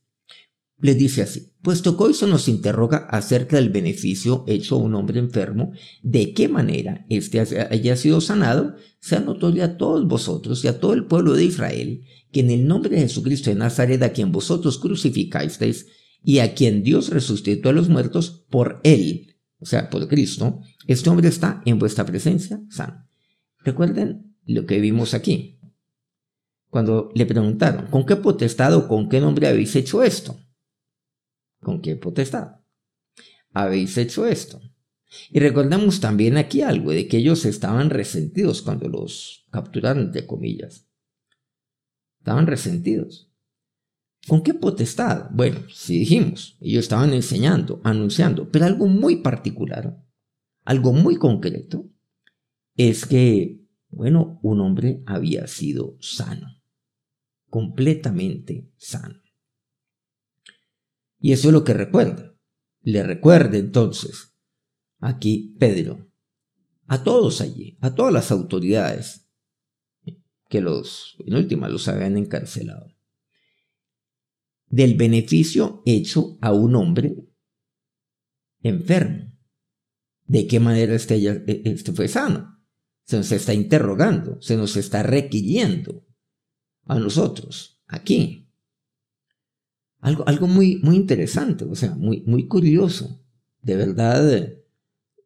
Le 0.80 0.94
dice 0.94 1.24
así, 1.24 1.54
puesto 1.64 1.98
que 1.98 2.04
hoy 2.04 2.14
se 2.14 2.28
nos 2.28 2.48
interroga 2.48 3.08
acerca 3.10 3.56
del 3.56 3.70
beneficio 3.70 4.44
hecho 4.48 4.76
a 4.76 4.80
un 4.80 4.94
hombre 4.94 5.20
enfermo, 5.20 5.72
de 6.04 6.34
qué 6.34 6.48
manera 6.50 7.06
éste 7.10 7.40
haya 7.40 7.96
sido 7.96 8.22
sanado, 8.22 8.76
sea 9.00 9.20
notorio 9.20 9.64
a 9.64 9.78
todos 9.78 10.08
vosotros 10.08 10.64
y 10.64 10.68
a 10.68 10.80
todo 10.80 10.94
el 10.94 11.06
pueblo 11.06 11.34
de 11.34 11.46
Israel, 11.46 12.04
que 12.32 12.42
en 12.42 12.52
el 12.52 12.68
nombre 12.68 12.92
de 12.92 13.02
Jesucristo 13.02 13.50
de 13.50 13.56
Nazaret, 13.56 14.04
a 14.04 14.14
quien 14.14 14.32
vosotros 14.32 14.78
crucificasteis, 14.78 15.88
y 16.24 16.40
a 16.40 16.54
quien 16.54 16.84
Dios 16.84 17.10
resucitó 17.10 17.70
a 17.70 17.74
los 17.74 17.90
muertos 17.90 18.46
por 18.50 18.80
él, 18.84 19.36
o 19.60 19.66
sea, 19.66 19.90
por 19.90 20.08
Cristo, 20.08 20.60
este 20.86 21.10
hombre 21.10 21.30
está 21.30 21.62
en 21.66 21.80
vuestra 21.80 22.06
presencia 22.06 22.62
sano. 22.70 23.08
Recuerden 23.64 24.36
lo 24.46 24.66
que 24.66 24.80
vimos 24.80 25.14
aquí. 25.14 25.60
Cuando 26.70 27.12
le 27.16 27.26
preguntaron, 27.26 27.88
¿con 27.88 28.06
qué 28.06 28.16
potestad 28.16 28.76
o 28.76 28.88
con 28.88 29.10
qué 29.10 29.20
nombre 29.20 29.48
habéis 29.48 29.76
hecho 29.76 30.04
esto? 30.04 30.38
¿Con 31.60 31.82
qué 31.82 31.96
potestad? 31.96 32.58
Habéis 33.54 33.98
hecho 33.98 34.26
esto. 34.26 34.62
Y 35.30 35.40
recordamos 35.40 36.00
también 36.00 36.38
aquí 36.38 36.62
algo 36.62 36.92
de 36.92 37.08
que 37.08 37.18
ellos 37.18 37.46
estaban 37.46 37.90
resentidos 37.90 38.62
cuando 38.62 38.90
los 38.90 39.46
capturaron, 39.52 40.04
entre 40.04 40.28
comillas. 40.28 40.88
Estaban 42.20 42.48
resentidos. 42.48 43.32
¿Con 44.28 44.44
qué 44.44 44.54
potestad? 44.54 45.30
Bueno, 45.32 45.62
si 45.74 46.00
dijimos, 46.00 46.58
ellos 46.60 46.84
estaban 46.84 47.14
enseñando, 47.14 47.80
anunciando, 47.84 48.52
pero 48.52 48.66
algo 48.66 48.88
muy 48.88 49.18
particular, 49.18 50.04
algo 50.66 50.92
muy 50.92 51.16
concreto, 51.16 51.90
es 52.76 53.06
que, 53.06 53.62
bueno, 53.90 54.40
un 54.44 54.60
hombre 54.60 55.02
había 55.06 55.48
sido 55.48 55.96
sano, 56.02 56.62
completamente 57.50 58.70
sano. 58.76 59.22
Y 61.20 61.32
eso 61.32 61.50
es 61.50 61.54
lo 61.54 61.64
que 61.64 61.74
recuerda. 61.74 62.36
Le 62.82 63.04
recuerda 63.04 63.58
entonces 63.58 64.36
aquí 65.00 65.56
Pedro 65.60 66.08
a 66.88 67.04
todos 67.04 67.42
allí, 67.42 67.78
a 67.82 67.94
todas 67.94 68.14
las 68.14 68.32
autoridades 68.32 69.28
que 70.50 70.62
los, 70.62 71.18
en 71.20 71.36
última, 71.36 71.68
los 71.68 71.88
habían 71.88 72.18
encarcelado, 72.18 72.96
del 74.68 74.96
beneficio 74.96 75.84
hecho 75.86 76.38
a 76.42 76.54
un 76.54 76.76
hombre 76.76 77.28
enfermo. 78.62 79.34
¿De 80.26 80.48
qué 80.48 80.60
manera 80.60 80.94
este, 80.94 81.26
este 81.70 81.92
fue 81.94 82.08
sano? 82.08 82.62
Se 83.04 83.18
nos 83.18 83.32
está 83.32 83.54
interrogando, 83.54 84.42
se 84.42 84.58
nos 84.58 84.76
está 84.76 85.04
requiriendo 85.04 86.06
a 86.84 87.00
nosotros, 87.00 87.82
aquí, 87.88 88.47
algo, 90.00 90.28
algo 90.28 90.48
muy, 90.48 90.78
muy 90.78 90.96
interesante, 90.96 91.66
o 91.66 91.76
sea, 91.76 91.96
muy, 91.96 92.24
muy 92.26 92.48
curioso. 92.48 93.24
De 93.62 93.76
verdad, 93.76 94.50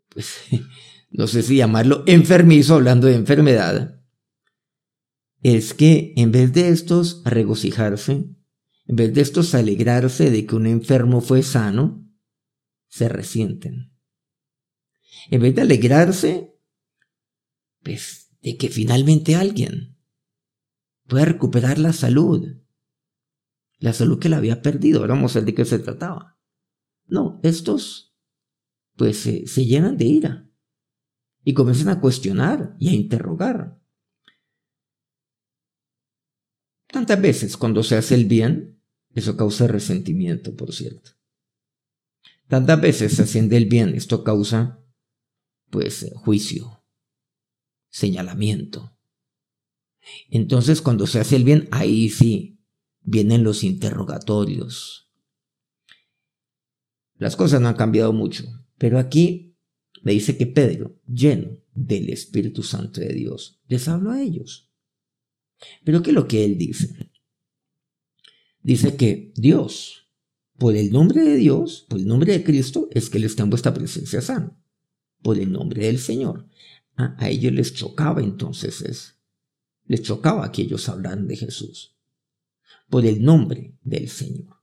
pues, 0.10 0.36
no 1.12 1.28
sé 1.28 1.44
si 1.44 1.58
llamarlo 1.58 2.04
enfermizo, 2.08 2.76
hablando 2.76 3.08
de 3.08 3.16
enfermedad, 3.16 4.02
es 5.44 5.74
que 5.74 6.14
en 6.18 6.32
vez 6.32 6.54
de 6.54 6.70
estos 6.70 7.24
regocijarse, 7.26 8.30
en 8.86 8.96
vez 8.96 9.14
de 9.14 9.22
estos 9.22 9.56
alegrarse 9.56 10.30
de 10.30 10.46
que 10.46 10.56
un 10.56 10.68
enfermo 10.68 11.22
fue 11.22 11.44
sano, 11.44 12.08
se 12.88 13.10
resienten. 13.10 13.92
En 15.30 15.42
vez 15.42 15.56
de 15.56 15.62
alegrarse, 15.62 16.56
pues, 17.84 18.30
de 18.42 18.58
que 18.58 18.70
finalmente 18.70 19.36
alguien 19.36 19.98
pueda 21.08 21.26
recuperar 21.26 21.78
la 21.78 21.94
salud, 21.94 22.61
la 23.82 23.94
salud 23.94 24.20
que 24.20 24.30
la 24.30 24.38
había 24.38 24.62
perdido. 24.62 25.06
Vamos 25.06 25.36
a 25.36 25.40
ver 25.40 25.48
de 25.48 25.56
qué 25.56 25.66
se 25.66 25.80
trataba. 25.80 26.40
No, 27.08 27.40
estos 27.44 28.16
pues 28.96 29.18
se 29.18 29.66
llenan 29.66 29.98
de 29.98 30.06
ira 30.06 30.50
y 31.44 31.56
comienzan 31.56 31.90
a 31.90 32.00
cuestionar 32.00 32.76
y 32.80 32.90
a 32.90 32.94
interrogar. 32.94 33.82
Tantas 36.88 37.20
veces 37.20 37.58
cuando 37.58 37.82
se 37.82 37.96
hace 37.96 38.14
el 38.14 38.26
bien, 38.26 38.84
eso 39.16 39.36
causa 39.36 39.66
resentimiento, 39.66 40.56
por 40.56 40.74
cierto. 40.74 41.12
Tantas 42.48 42.80
veces 42.80 43.14
se 43.14 43.24
haciendo 43.24 43.56
el 43.56 43.66
bien, 43.66 43.96
esto 43.96 44.24
causa 44.24 44.86
pues 45.72 46.06
juicio, 46.16 46.86
señalamiento. 47.90 48.96
Entonces 50.30 50.82
cuando 50.82 51.08
se 51.08 51.20
hace 51.20 51.38
el 51.38 51.46
bien, 51.46 51.68
ahí 51.72 52.10
sí 52.10 52.61
vienen 53.04 53.44
los 53.44 53.64
interrogatorios. 53.64 55.10
Las 57.16 57.36
cosas 57.36 57.62
no 57.62 57.68
han 57.68 57.76
cambiado 57.76 58.14
mucho, 58.14 58.46
pero 58.78 58.98
aquí 58.98 59.56
me 60.04 60.14
dice 60.14 60.38
que 60.38 60.48
Pedro, 60.48 61.00
lleno 61.08 61.58
del 61.74 62.10
Espíritu 62.10 62.64
Santo 62.64 63.02
de 63.02 63.14
Dios, 63.14 63.62
les 63.68 63.88
habló 63.88 64.12
a 64.12 64.22
ellos. 64.22 64.72
Pero 65.84 66.02
¿qué 66.02 66.10
es 66.10 66.16
lo 66.16 66.28
que 66.28 66.44
él 66.44 66.58
dice? 66.58 67.12
Dice 68.64 68.96
que 68.96 69.32
Dios, 69.36 70.10
por 70.58 70.76
el 70.76 70.92
nombre 70.92 71.22
de 71.22 71.36
Dios, 71.36 71.86
por 71.90 72.00
el 72.00 72.08
nombre 72.08 72.34
de 72.34 72.44
Cristo, 72.44 72.88
es 72.92 73.10
que 73.10 73.18
Él 73.18 73.24
está 73.24 73.44
en 73.44 73.50
vuestra 73.50 73.74
presencia 73.74 74.22
sano. 74.22 74.60
Por 75.24 75.40
el 75.40 75.52
nombre 75.52 75.86
del 75.86 75.98
Señor. 75.98 76.48
A, 76.96 77.16
a 77.24 77.30
ellos 77.30 77.54
les 77.54 77.74
chocaba 77.74 78.22
entonces 78.22 78.82
eso. 78.82 79.14
Les 79.86 80.04
chocaba 80.04 80.52
que 80.52 80.64
ellos 80.64 80.88
hablaran 80.90 81.28
de 81.28 81.38
Jesús 81.38 81.96
por 82.92 83.06
el 83.06 83.24
nombre 83.24 83.76
del 83.82 84.10
Señor. 84.10 84.58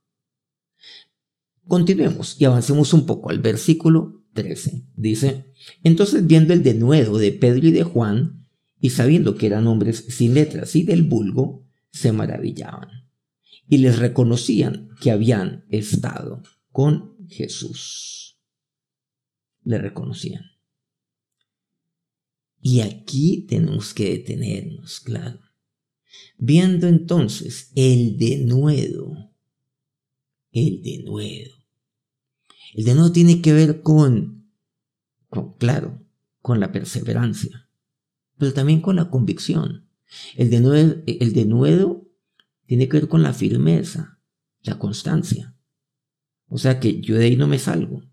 Continuemos 1.67 2.39
y 2.39 2.45
avancemos 2.45 2.93
un 2.93 3.05
poco 3.05 3.31
al 3.31 3.39
versículo 3.39 4.23
13. 4.33 4.85
Dice, 4.95 5.51
entonces 5.83 6.25
viendo 6.25 6.53
el 6.53 6.63
denuedo 6.63 7.17
de 7.17 7.33
Pedro 7.33 7.67
y 7.67 7.71
de 7.71 7.83
Juan, 7.83 8.47
y 8.79 8.91
sabiendo 8.91 9.35
que 9.35 9.47
eran 9.47 9.67
hombres 9.67 10.05
sin 10.07 10.35
letras 10.35 10.75
y 10.75 10.83
del 10.83 11.03
vulgo, 11.03 11.67
se 11.91 12.13
maravillaban 12.13 13.09
y 13.67 13.79
les 13.79 13.99
reconocían 13.99 14.89
que 15.01 15.11
habían 15.11 15.65
estado 15.69 16.43
con 16.71 17.17
Jesús. 17.27 18.39
Le 19.63 19.79
reconocían. 19.79 20.43
Y 22.61 22.81
aquí 22.81 23.45
tenemos 23.47 23.93
que 23.93 24.11
detenernos, 24.11 24.99
claro. 24.99 25.48
Viendo 26.37 26.87
entonces 26.87 27.71
el 27.75 28.17
denuedo, 28.17 29.31
el 30.51 30.81
denuedo. 30.81 31.53
El 32.73 32.85
denuedo 32.85 33.11
tiene 33.11 33.41
que 33.41 33.53
ver 33.53 33.81
con, 33.81 34.51
con, 35.29 35.53
claro, 35.57 36.01
con 36.41 36.59
la 36.59 36.71
perseverancia, 36.71 37.69
pero 38.37 38.53
también 38.53 38.81
con 38.81 38.95
la 38.95 39.09
convicción. 39.09 39.87
El 40.35 40.49
denuedo, 40.49 41.01
el 41.05 41.33
denuedo 41.33 42.07
tiene 42.65 42.87
que 42.87 42.99
ver 42.99 43.09
con 43.09 43.23
la 43.23 43.33
firmeza, 43.33 44.19
la 44.61 44.79
constancia. 44.79 45.55
O 46.47 46.57
sea 46.57 46.79
que 46.79 47.01
yo 47.01 47.15
de 47.15 47.25
ahí 47.25 47.35
no 47.35 47.47
me 47.47 47.59
salgo. 47.59 48.03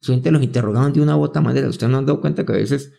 Solamente 0.00 0.30
los 0.30 0.42
interrogaban 0.42 0.92
de 0.92 1.00
una 1.00 1.16
u 1.16 1.22
otra 1.22 1.42
manera. 1.42 1.68
Ustedes 1.68 1.90
no 1.90 1.98
han 1.98 2.06
dado 2.06 2.20
cuenta 2.20 2.44
que 2.44 2.52
a 2.52 2.56
veces 2.56 2.92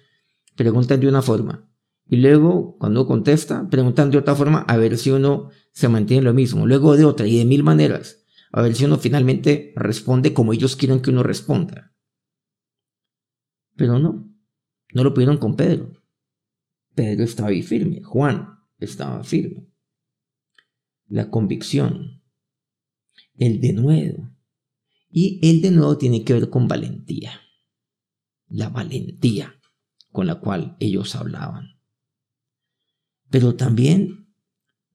preguntan 0.55 0.99
de 0.99 1.07
una 1.07 1.21
forma 1.21 1.69
y 2.07 2.17
luego, 2.17 2.77
cuando 2.77 3.07
contesta, 3.07 3.67
preguntan 3.69 4.11
de 4.11 4.19
otra 4.19 4.35
forma 4.35 4.59
a 4.59 4.77
ver 4.77 4.97
si 4.97 5.09
uno 5.09 5.49
se 5.71 5.89
mantiene 5.89 6.23
lo 6.23 6.33
mismo. 6.33 6.67
Luego 6.67 6.95
de 6.95 7.05
otra 7.05 7.25
y 7.25 7.39
de 7.39 7.45
mil 7.45 7.63
maneras. 7.63 8.23
A 8.51 8.61
ver 8.61 8.75
si 8.75 8.85
uno 8.85 8.97
finalmente 8.97 9.73
responde 9.75 10.33
como 10.33 10.53
ellos 10.53 10.75
quieren 10.75 11.01
que 11.01 11.09
uno 11.09 11.23
responda. 11.23 11.93
Pero 13.75 13.99
no, 13.99 14.31
no 14.93 15.03
lo 15.03 15.13
pudieron 15.13 15.37
con 15.37 15.55
Pedro. 15.55 15.91
Pedro 16.93 17.23
estaba 17.23 17.49
ahí 17.49 17.63
firme, 17.63 18.01
Juan 18.03 18.59
estaba 18.77 19.23
firme. 19.23 19.67
La 21.07 21.29
convicción, 21.29 22.23
el 23.35 23.59
denuedo. 23.59 24.31
Y 25.09 25.39
el 25.49 25.61
denuedo 25.61 25.97
tiene 25.97 26.23
que 26.23 26.33
ver 26.33 26.49
con 26.49 26.67
valentía. 26.67 27.41
La 28.47 28.69
valentía 28.69 29.59
con 30.11 30.27
la 30.27 30.39
cual 30.39 30.77
ellos 30.79 31.15
hablaban 31.15 31.74
pero 33.35 33.57
también 33.57 34.29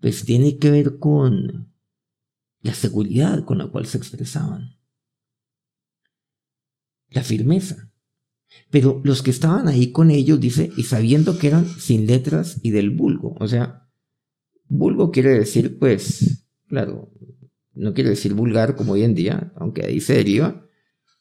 pues 0.01 0.25
tiene 0.25 0.57
que 0.57 0.71
ver 0.71 0.99
con 0.99 1.75
la 2.63 2.73
seguridad 2.73 3.45
con 3.45 3.59
la 3.59 3.67
cual 3.67 3.85
se 3.85 3.99
expresaban, 3.99 4.79
la 7.11 7.23
firmeza. 7.23 7.93
Pero 8.71 9.03
los 9.05 9.23
que 9.23 9.31
estaban 9.31 9.69
ahí 9.69 9.93
con 9.93 10.11
ellos, 10.11 10.41
dice, 10.41 10.71
y 10.75 10.85
sabiendo 10.85 11.39
que 11.39 11.49
eran 11.49 11.67
sin 11.67 12.07
letras 12.07 12.61
y 12.63 12.71
del 12.71 12.89
vulgo. 12.89 13.37
O 13.39 13.47
sea, 13.47 13.91
vulgo 14.69 15.11
quiere 15.11 15.39
decir, 15.39 15.79
pues, 15.79 16.47
claro, 16.67 17.13
no 17.75 17.93
quiere 17.93 18.09
decir 18.09 18.33
vulgar 18.33 18.75
como 18.75 18.93
hoy 18.93 19.03
en 19.03 19.15
día, 19.15 19.53
aunque 19.57 19.85
ahí 19.85 20.01
se 20.01 20.15
deriva, 20.15 20.67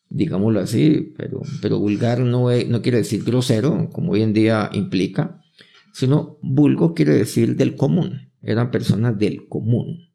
digámoslo 0.07 0.61
así, 0.61 1.13
pero, 1.17 1.41
pero 1.61 1.79
vulgar 1.79 2.21
no, 2.21 2.47
no 2.49 2.81
quiere 2.81 2.99
decir 2.99 3.25
grosero, 3.25 3.89
como 3.91 4.13
hoy 4.13 4.21
en 4.21 4.31
día 4.31 4.69
implica, 4.71 5.38
sino 5.93 6.37
vulgo 6.41 6.93
quiere 6.93 7.13
decir 7.13 7.55
del 7.55 7.75
común, 7.75 8.31
eran 8.41 8.71
personas 8.71 9.17
del 9.17 9.47
común 9.47 10.09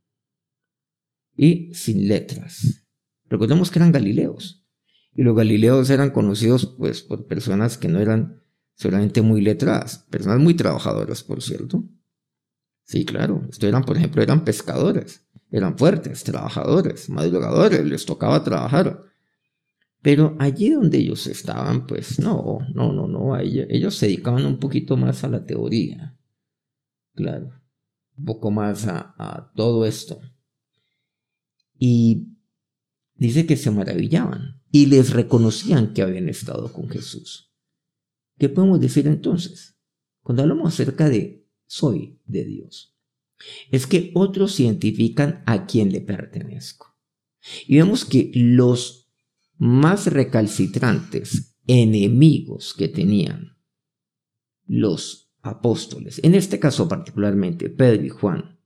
y 1.37 1.73
sin 1.75 2.09
letras. 2.09 2.87
Recordemos 3.28 3.71
que 3.71 3.78
eran 3.78 3.93
galileos, 3.93 4.64
y 5.14 5.23
los 5.23 5.37
galileos 5.37 5.90
eran 5.90 6.11
conocidos 6.11 6.75
pues 6.78 7.02
por 7.02 7.26
personas 7.26 7.78
que 7.78 7.88
no 7.88 8.00
eran 8.00 8.43
solamente 8.75 9.23
muy 9.23 9.40
letradas, 9.40 10.07
personas 10.11 10.40
muy 10.40 10.54
trabajadoras, 10.54 11.23
por 11.23 11.43
cierto. 11.43 11.85
Sí, 12.83 13.04
claro, 13.04 13.43
estos 13.49 13.69
eran, 13.69 13.85
por 13.85 13.97
ejemplo, 13.97 14.23
eran 14.23 14.45
pescadores, 14.45 15.26
eran 15.50 15.78
fuertes, 15.78 16.25
trabajadores, 16.25 17.09
madrugadores, 17.09 17.85
les 17.85 18.04
tocaba 18.04 18.43
trabajar. 18.45 19.00
Pero 20.04 20.37
allí 20.38 20.68
donde 20.68 20.99
ellos 20.99 21.26
estaban, 21.26 21.87
pues 21.87 22.18
no, 22.18 22.58
no, 22.75 22.92
no, 22.92 23.08
no, 23.08 23.38
ellos, 23.38 23.94
se 23.94 24.04
dedicaban 24.04 24.44
un 24.44 24.58
poquito 24.58 24.99
más 24.99 25.25
a 25.25 25.28
la 25.28 25.46
teoría, 25.46 26.14
claro, 27.14 27.58
un 28.18 28.25
poco 28.26 28.50
más 28.50 28.87
a, 28.87 29.50
todo 29.56 29.87
esto. 29.87 30.20
Y 31.78 32.37
dice 33.14 33.46
que 33.46 33.56
se 33.56 33.70
maravillaban 33.70 34.61
y 34.70 34.84
les 34.87 35.14
reconocían 35.14 35.94
que 35.94 36.02
habían 36.02 36.28
estado 36.28 36.70
con 36.70 36.90
Jesús. 36.90 37.50
¿Qué 38.37 38.50
podemos 38.50 38.80
decir 38.80 39.06
entonces? 39.06 39.78
Cuando 40.20 40.42
hablamos 40.42 40.75
acerca 40.75 41.08
de 41.08 41.49
soy 41.64 42.20
de 42.26 42.44
Dios, 42.44 42.94
es 43.70 43.87
que 43.87 44.11
otros 44.14 44.61
identifican 44.61 45.42
a 45.46 45.64
quién 45.64 45.92
le 45.92 46.02
pertenezco. 46.02 46.94
Y 47.66 47.76
vemos 47.78 48.04
que 48.04 48.30
los 48.34 49.03
más 49.64 50.09
recalcitrantes 50.09 51.56
enemigos 51.66 52.75
que 52.75 52.88
tenían 52.88 53.56
los 54.66 55.33
apóstoles, 55.40 56.21
en 56.23 56.35
este 56.35 56.61
caso 56.61 56.87
particularmente 56.87 57.71
Pedro 57.71 58.04
y 58.04 58.11
Juan, 58.11 58.61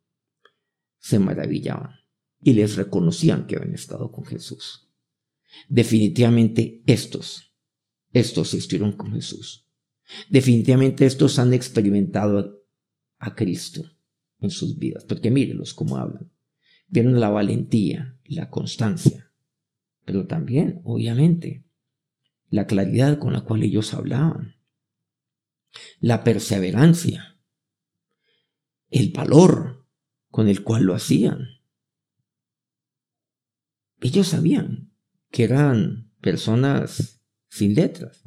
se 0.99 1.21
maravillaban 1.21 1.93
y 2.43 2.55
les 2.55 2.75
reconocían 2.75 3.47
que 3.47 3.55
habían 3.55 3.76
estado 3.76 4.11
con 4.11 4.25
Jesús. 4.25 4.90
Definitivamente 5.69 6.83
estos, 6.85 7.55
estos 8.12 8.52
estuvieron 8.55 8.97
con 8.97 9.12
Jesús. 9.12 9.69
Definitivamente 10.28 11.07
estos 11.07 11.38
han 11.38 11.55
experimentado 11.55 12.64
a 13.19 13.37
Cristo 13.37 13.85
en 14.40 14.50
sus 14.50 14.76
vidas, 14.76 15.05
porque 15.05 15.31
mírenlos 15.31 15.75
cómo 15.75 15.97
hablan. 15.97 16.33
Vieron 16.88 17.21
la 17.21 17.28
valentía, 17.28 18.19
la 18.25 18.50
constancia, 18.50 19.27
pero 20.09 20.27
también, 20.27 20.81
obviamente, 20.85 21.67
la 22.49 22.67
claridad 22.67 23.19
con 23.19 23.35
la 23.35 23.43
cual 23.43 23.62
ellos 23.62 23.93
hablaban, 23.93 24.57
la 26.00 26.25
perseverancia, 26.25 27.38
el 28.88 29.12
valor 29.12 29.87
con 30.31 30.49
el 30.49 30.65
cual 30.65 30.85
lo 30.85 30.95
hacían. 30.95 31.41
Ellos 34.00 34.29
sabían 34.29 34.95
que 35.30 35.45
eran 35.45 36.11
personas 36.23 37.23
sin 37.50 37.75
letras. 37.75 38.25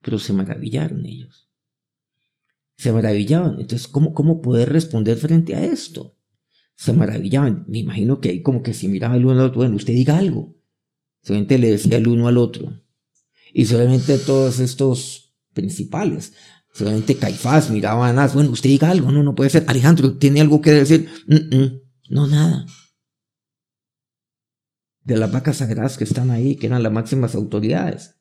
Pero 0.00 0.18
se 0.18 0.32
maravillaron 0.32 1.04
ellos. 1.04 1.50
Se 2.78 2.92
maravillaban. 2.92 3.60
Entonces, 3.60 3.86
¿cómo, 3.86 4.14
cómo 4.14 4.40
poder 4.40 4.72
responder 4.72 5.18
frente 5.18 5.54
a 5.54 5.62
esto? 5.66 6.16
Se 6.80 6.94
maravillaban. 6.94 7.66
Me 7.68 7.78
imagino 7.78 8.20
que 8.20 8.30
ahí 8.30 8.42
como 8.42 8.62
que 8.62 8.72
si 8.72 8.88
miraba 8.88 9.16
el 9.16 9.26
uno 9.26 9.32
al 9.32 9.46
otro, 9.46 9.58
bueno, 9.58 9.76
usted 9.76 9.92
diga 9.92 10.16
algo. 10.16 10.56
Solamente 11.22 11.58
le 11.58 11.72
decía 11.72 11.98
el 11.98 12.08
uno 12.08 12.26
al 12.26 12.38
otro. 12.38 12.72
Y 13.52 13.66
solamente 13.66 14.16
todos 14.16 14.60
estos 14.60 15.36
principales, 15.52 16.32
solamente 16.72 17.16
Caifás 17.16 17.68
miraba 17.68 18.06
a 18.06 18.10
Anás, 18.10 18.32
bueno, 18.32 18.50
usted 18.50 18.70
diga 18.70 18.90
algo, 18.90 19.10
no, 19.12 19.22
no 19.22 19.34
puede 19.34 19.50
ser. 19.50 19.64
Alejandro, 19.66 20.16
¿tiene 20.16 20.40
algo 20.40 20.62
que 20.62 20.70
decir? 20.70 21.10
no, 22.08 22.26
nada 22.26 22.64
de 25.02 25.16
las 25.16 25.32
vacas 25.32 25.56
sagradas 25.58 25.98
que 25.98 26.04
están 26.04 26.30
ahí, 26.30 26.54
que 26.56 26.66
eran 26.66 26.84
las 26.84 26.92
máximas 26.92 27.34
autoridades, 27.34 28.16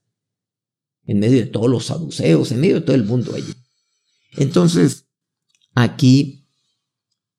en 1.05 1.19
medio 1.19 1.37
de 1.37 1.45
todos 1.45 1.69
los 1.69 1.85
saduceos, 1.85 2.51
en 2.51 2.61
medio 2.61 2.75
de 2.75 2.81
todo 2.81 2.95
el 2.95 3.05
mundo 3.05 3.35
allí. 3.35 3.53
Entonces, 4.37 5.07
aquí, 5.75 6.47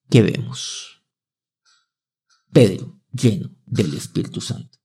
¿qué 0.09 0.23
vemos? 0.23 1.00
Pedro, 2.53 3.01
lleno 3.13 3.51
del 3.67 3.95
Espíritu 3.95 4.41
Santo. 4.41 4.79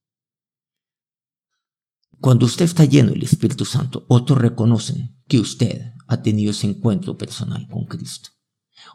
Cuando 2.19 2.45
usted 2.45 2.65
está 2.65 2.86
lleno 2.86 3.12
del 3.12 3.23
Espíritu 3.23 3.65
Santo, 3.65 4.06
otros 4.08 4.39
reconocen 4.39 5.17
que 5.28 5.39
usted 5.39 5.93
ha 6.08 6.21
tenido 6.21 6.51
ese 6.51 6.67
encuentro 6.67 7.17
personal 7.17 7.67
con 7.67 7.86
Cristo. 7.86 8.30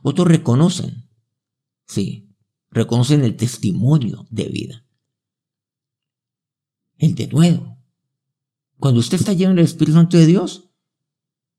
Otros 0.02 0.28
reconocen, 0.28 1.08
sí, 1.86 2.34
reconocen 2.70 3.24
el 3.24 3.36
testimonio 3.36 4.26
de 4.30 4.48
vida 4.48 4.86
el 7.00 7.14
de 7.14 7.26
nuevo. 7.28 7.78
Cuando 8.78 9.00
usted 9.00 9.18
está 9.18 9.32
lleno 9.32 9.54
del 9.54 9.64
Espíritu 9.64 9.96
Santo 9.96 10.16
de 10.16 10.26
Dios, 10.26 10.70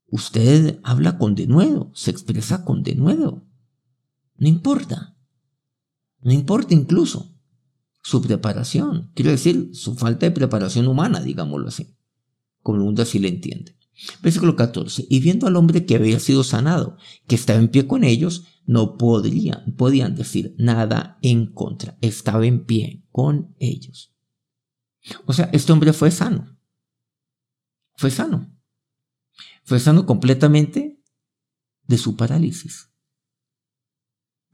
usted 0.06 0.80
habla 0.82 1.18
con 1.18 1.34
de 1.34 1.46
nuevo, 1.46 1.90
se 1.94 2.10
expresa 2.10 2.64
con 2.64 2.82
de 2.82 2.94
nuevo. 2.94 3.46
No 4.36 4.48
importa. 4.48 5.16
No 6.22 6.32
importa 6.32 6.74
incluso 6.74 7.32
su 8.02 8.22
preparación. 8.22 9.10
Quiero 9.14 9.30
decir, 9.30 9.70
su 9.74 9.94
falta 9.94 10.26
de 10.26 10.32
preparación 10.32 10.86
humana, 10.88 11.20
digámoslo 11.20 11.68
así. 11.68 11.96
Como 12.62 12.78
el 12.78 12.84
mundo 12.84 13.02
así 13.02 13.18
le 13.18 13.28
entiende. 13.28 13.76
Versículo 14.22 14.56
14. 14.56 15.06
Y 15.08 15.20
viendo 15.20 15.46
al 15.46 15.56
hombre 15.56 15.84
que 15.84 15.96
había 15.96 16.18
sido 16.18 16.44
sanado, 16.44 16.96
que 17.26 17.34
estaba 17.34 17.58
en 17.58 17.68
pie 17.68 17.86
con 17.86 18.04
ellos, 18.04 18.44
no 18.64 18.96
podían 18.96 20.14
decir 20.14 20.54
nada 20.58 21.18
en 21.22 21.46
contra. 21.46 21.98
Estaba 22.00 22.46
en 22.46 22.64
pie 22.64 23.04
con 23.10 23.54
ellos. 23.58 24.14
O 25.26 25.32
sea, 25.32 25.50
este 25.52 25.72
hombre 25.72 25.92
fue 25.92 26.10
sano. 26.10 26.56
Fue 27.94 28.10
sano. 28.10 28.52
Fue 29.64 29.80
sano 29.80 30.06
completamente 30.06 31.00
de 31.86 31.98
su 31.98 32.16
parálisis. 32.16 32.90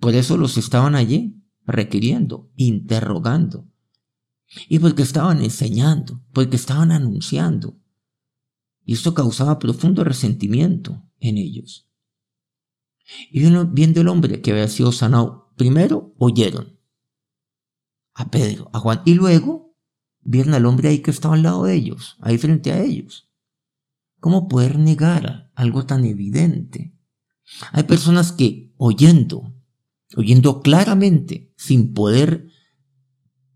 Por 0.01 0.15
eso 0.15 0.37
los 0.37 0.57
estaban 0.57 0.95
allí 0.95 1.38
requiriendo, 1.69 2.51
interrogando. 2.57 3.69
Y 4.69 4.79
porque 4.79 5.03
estaban 5.03 5.43
enseñando, 5.43 6.25
porque 6.33 6.57
estaban 6.57 6.91
anunciando. 6.91 7.79
Y 8.85 8.95
esto 8.95 9.15
causaba 9.15 9.59
profundo 9.59 10.03
resentimiento 10.03 11.05
en 11.21 11.37
ellos. 11.37 11.87
Y 13.31 13.41
viendo 13.71 14.01
el 14.01 14.09
hombre 14.09 14.41
que 14.41 14.53
había 14.53 14.69
sido 14.69 14.93
sanado, 14.93 15.53
primero 15.57 16.15
oyeron 16.19 16.79
a 18.15 18.31
Pedro, 18.31 18.71
a 18.73 18.81
Juan, 18.81 19.03
y 19.05 19.15
luego 19.15 19.77
vieron 20.23 20.55
al 20.55 20.67
hombre 20.67 20.89
ahí 20.89 21.01
que 21.01 21.11
estaba 21.11 21.35
al 21.35 21.43
lado 21.43 21.65
de 21.65 21.75
ellos, 21.75 22.17
ahí 22.21 22.39
frente 22.39 22.73
a 22.73 22.83
ellos. 22.83 23.31
¿Cómo 24.21 24.49
poder 24.49 24.79
negar 24.79 25.53
algo 25.55 25.87
tan 25.87 26.05
evidente? 26.05 26.95
Hay 27.73 27.85
personas 27.85 28.33
que 28.33 28.73
oyendo, 28.77 29.55
oyendo 30.17 30.61
claramente, 30.61 31.53
sin 31.57 31.93
poder, 31.93 32.49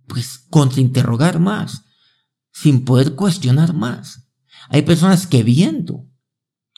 pues, 0.06 0.46
contrainterrogar 0.50 1.40
más, 1.40 1.84
sin 2.52 2.84
poder 2.84 3.14
cuestionar 3.14 3.74
más. 3.74 4.28
Hay 4.68 4.82
personas 4.82 5.26
que 5.26 5.42
viendo, 5.42 6.08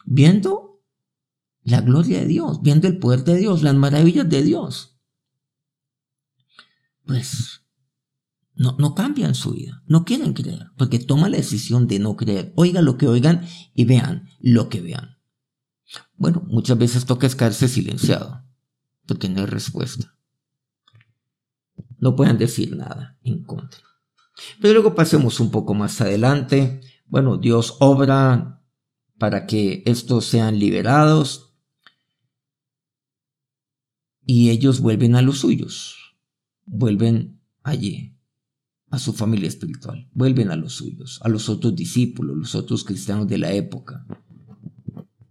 viendo 0.04 0.82
la 1.62 1.80
gloria 1.80 2.20
de 2.20 2.26
Dios, 2.26 2.60
viendo 2.62 2.86
el 2.86 2.98
poder 2.98 3.24
de 3.24 3.36
Dios, 3.36 3.62
las 3.62 3.74
maravillas 3.74 4.28
de 4.28 4.42
Dios, 4.42 5.00
pues 7.04 7.62
no, 8.54 8.76
no 8.78 8.94
cambian 8.94 9.34
su 9.34 9.52
vida, 9.52 9.82
no 9.86 10.04
quieren 10.04 10.32
creer, 10.32 10.70
porque 10.76 10.98
toman 10.98 11.32
la 11.32 11.38
decisión 11.38 11.86
de 11.86 11.98
no 11.98 12.16
creer. 12.16 12.52
Oigan 12.56 12.84
lo 12.84 12.96
que 12.96 13.08
oigan 13.08 13.46
y 13.74 13.84
vean 13.84 14.28
lo 14.40 14.68
que 14.68 14.80
vean. 14.80 15.18
Bueno, 16.16 16.44
muchas 16.46 16.78
veces 16.78 17.04
toca 17.04 17.28
quedarse 17.28 17.68
silenciado, 17.68 18.43
no 19.06 19.40
hay 19.40 19.46
respuesta. 19.46 20.16
No 21.98 22.16
pueden 22.16 22.38
decir 22.38 22.76
nada 22.76 23.18
en 23.22 23.42
contra. 23.44 23.80
Pero 24.60 24.74
luego 24.74 24.94
pasemos 24.94 25.40
un 25.40 25.50
poco 25.50 25.74
más 25.74 26.00
adelante. 26.00 26.80
Bueno, 27.06 27.36
Dios 27.36 27.76
obra 27.80 28.62
para 29.18 29.46
que 29.46 29.82
estos 29.86 30.26
sean 30.26 30.58
liberados 30.58 31.54
y 34.26 34.50
ellos 34.50 34.80
vuelven 34.80 35.16
a 35.16 35.22
los 35.22 35.38
suyos, 35.38 36.16
vuelven 36.64 37.40
allí 37.62 38.16
a 38.90 38.98
su 38.98 39.12
familia 39.12 39.48
espiritual, 39.48 40.08
vuelven 40.12 40.50
a 40.50 40.56
los 40.56 40.74
suyos, 40.74 41.20
a 41.22 41.28
los 41.28 41.48
otros 41.48 41.74
discípulos, 41.74 42.36
los 42.36 42.54
otros 42.54 42.84
cristianos 42.84 43.28
de 43.28 43.38
la 43.38 43.52
época, 43.52 44.06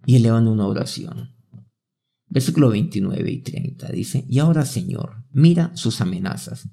y 0.05 0.17
elevan 0.17 0.47
una 0.47 0.67
oración. 0.67 1.33
Versículo 2.34 2.69
29 2.72 3.32
y 3.32 3.41
30 3.43 3.91
dice, 3.91 4.26
y 4.28 4.39
ahora 4.39 4.65
Señor, 4.65 5.24
mira 5.32 5.72
sus 5.76 6.02
amenazas, 6.02 6.67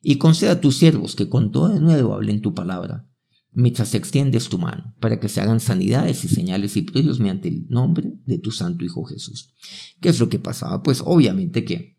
y 0.00 0.16
conceda 0.16 0.52
a 0.52 0.60
tus 0.62 0.78
siervos 0.78 1.14
que 1.14 1.28
con 1.28 1.52
todo 1.52 1.68
de 1.68 1.80
nuevo 1.80 2.14
hablen 2.14 2.40
tu 2.40 2.54
palabra, 2.54 3.06
mientras 3.52 3.94
extiendes 3.94 4.48
tu 4.48 4.56
mano, 4.56 4.94
para 4.98 5.20
que 5.20 5.28
se 5.28 5.42
hagan 5.42 5.60
sanidades 5.60 6.24
y 6.24 6.28
señales 6.28 6.78
y 6.78 6.82
prodigios 6.82 7.20
mediante 7.20 7.48
el 7.48 7.66
nombre 7.68 8.14
de 8.24 8.38
tu 8.38 8.52
santo 8.52 8.86
Hijo 8.86 9.04
Jesús. 9.04 9.52
¿Qué 10.00 10.08
es 10.08 10.18
lo 10.18 10.30
que 10.30 10.38
pasaba? 10.38 10.82
Pues 10.82 11.02
obviamente 11.04 11.66
que 11.66 11.98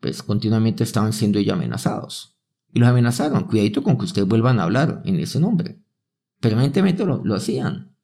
pues 0.00 0.22
continuamente 0.22 0.82
estaban 0.82 1.12
siendo 1.12 1.38
ellos 1.38 1.52
amenazados. 1.52 2.38
Y 2.72 2.78
los 2.78 2.88
amenazaron, 2.88 3.44
cuidadito 3.44 3.82
con 3.82 3.98
que 3.98 4.06
ustedes 4.06 4.26
vuelvan 4.26 4.60
a 4.60 4.62
hablar 4.62 5.02
en 5.04 5.20
ese 5.20 5.40
nombre. 5.40 5.82
Permanentemente 6.40 7.04
lo, 7.04 7.22
lo 7.22 7.34
hacían. 7.34 7.94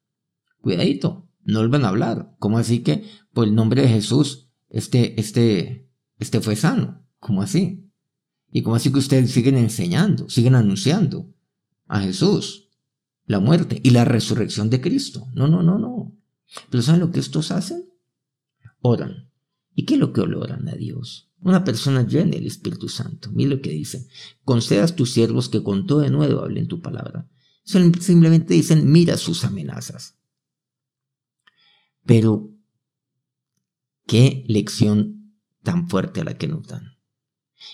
Cuidadito, 0.61 1.27
no 1.47 1.59
vuelvan 1.59 1.85
a 1.85 1.89
hablar. 1.89 2.35
¿Cómo 2.37 2.59
así 2.59 2.83
que 2.83 3.05
por 3.37 3.47
el 3.47 3.53
nombre 3.53 3.83
de 3.83 3.89
Jesús 3.89 4.49
este, 4.67 5.21
este, 5.21 5.87
este 6.17 6.41
fue 6.41 6.55
sano? 6.55 7.05
¿Cómo 7.19 7.43
así? 7.43 7.87
Y 8.51 8.63
cómo 8.63 8.77
así 8.77 8.91
que 8.91 8.97
ustedes 8.97 9.29
siguen 9.29 9.57
enseñando, 9.57 10.27
siguen 10.27 10.55
anunciando 10.55 11.31
a 11.85 11.99
Jesús, 11.99 12.71
la 13.27 13.39
muerte 13.39 13.79
y 13.83 13.91
la 13.91 14.05
resurrección 14.05 14.71
de 14.71 14.81
Cristo. 14.81 15.27
No, 15.35 15.47
no, 15.47 15.61
no, 15.61 15.77
no. 15.77 16.17
Pero 16.71 16.81
¿saben 16.81 16.99
lo 16.99 17.11
que 17.11 17.19
estos 17.19 17.51
hacen? 17.51 17.87
Oran. 18.81 19.29
¿Y 19.75 19.85
qué 19.85 19.93
es 19.93 19.99
lo 19.99 20.13
que 20.13 20.21
oran 20.21 20.67
a 20.67 20.73
Dios? 20.73 21.29
Una 21.39 21.63
persona 21.63 22.07
llena 22.07 22.31
del 22.31 22.47
Espíritu 22.47 22.89
Santo. 22.89 23.29
Mira 23.31 23.51
lo 23.51 23.61
que 23.61 23.69
dice. 23.69 24.07
Concedas 24.45 24.95
tus 24.95 25.11
siervos 25.11 25.47
que 25.47 25.61
con 25.61 25.85
todo 25.85 25.99
de 25.99 26.09
nuevo 26.09 26.41
hablen 26.41 26.67
tu 26.67 26.81
palabra. 26.81 27.29
Simplemente 27.63 28.55
dicen, 28.55 28.91
mira 28.91 29.15
sus 29.15 29.45
amenazas. 29.45 30.17
Pero, 32.03 32.56
qué 34.07 34.43
lección 34.47 35.35
tan 35.63 35.89
fuerte 35.89 36.21
a 36.21 36.23
la 36.23 36.37
que 36.37 36.47
nos 36.47 36.67
dan. 36.67 36.97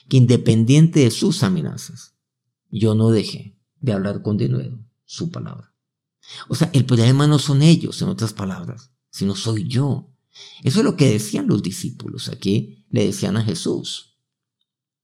Que 0.10 0.18
independiente 0.18 1.02
de 1.02 1.12
sus 1.12 1.44
amenazas, 1.44 2.16
yo 2.70 2.96
no 2.96 3.10
deje 3.10 3.58
de 3.80 3.94
hablar 3.94 4.22
con 4.22 4.38
de 4.38 4.50
nuevo 4.50 4.80
su 5.06 5.30
palabra. 5.30 5.74
O 6.48 6.56
sea, 6.56 6.70
el 6.74 6.86
problema 6.86 7.28
no 7.28 7.40
son 7.40 7.62
ellos, 7.62 8.02
en 8.02 8.10
otras 8.10 8.34
palabras, 8.34 8.92
sino 9.10 9.36
soy 9.36 9.68
yo. 9.68 10.14
Eso 10.64 10.80
es 10.80 10.86
lo 10.86 10.96
que 10.96 11.12
decían 11.12 11.48
los 11.48 11.62
discípulos. 11.62 12.30
Aquí 12.30 12.86
le 12.90 13.06
decían 13.06 13.38
a 13.38 13.44
Jesús. 13.44 14.18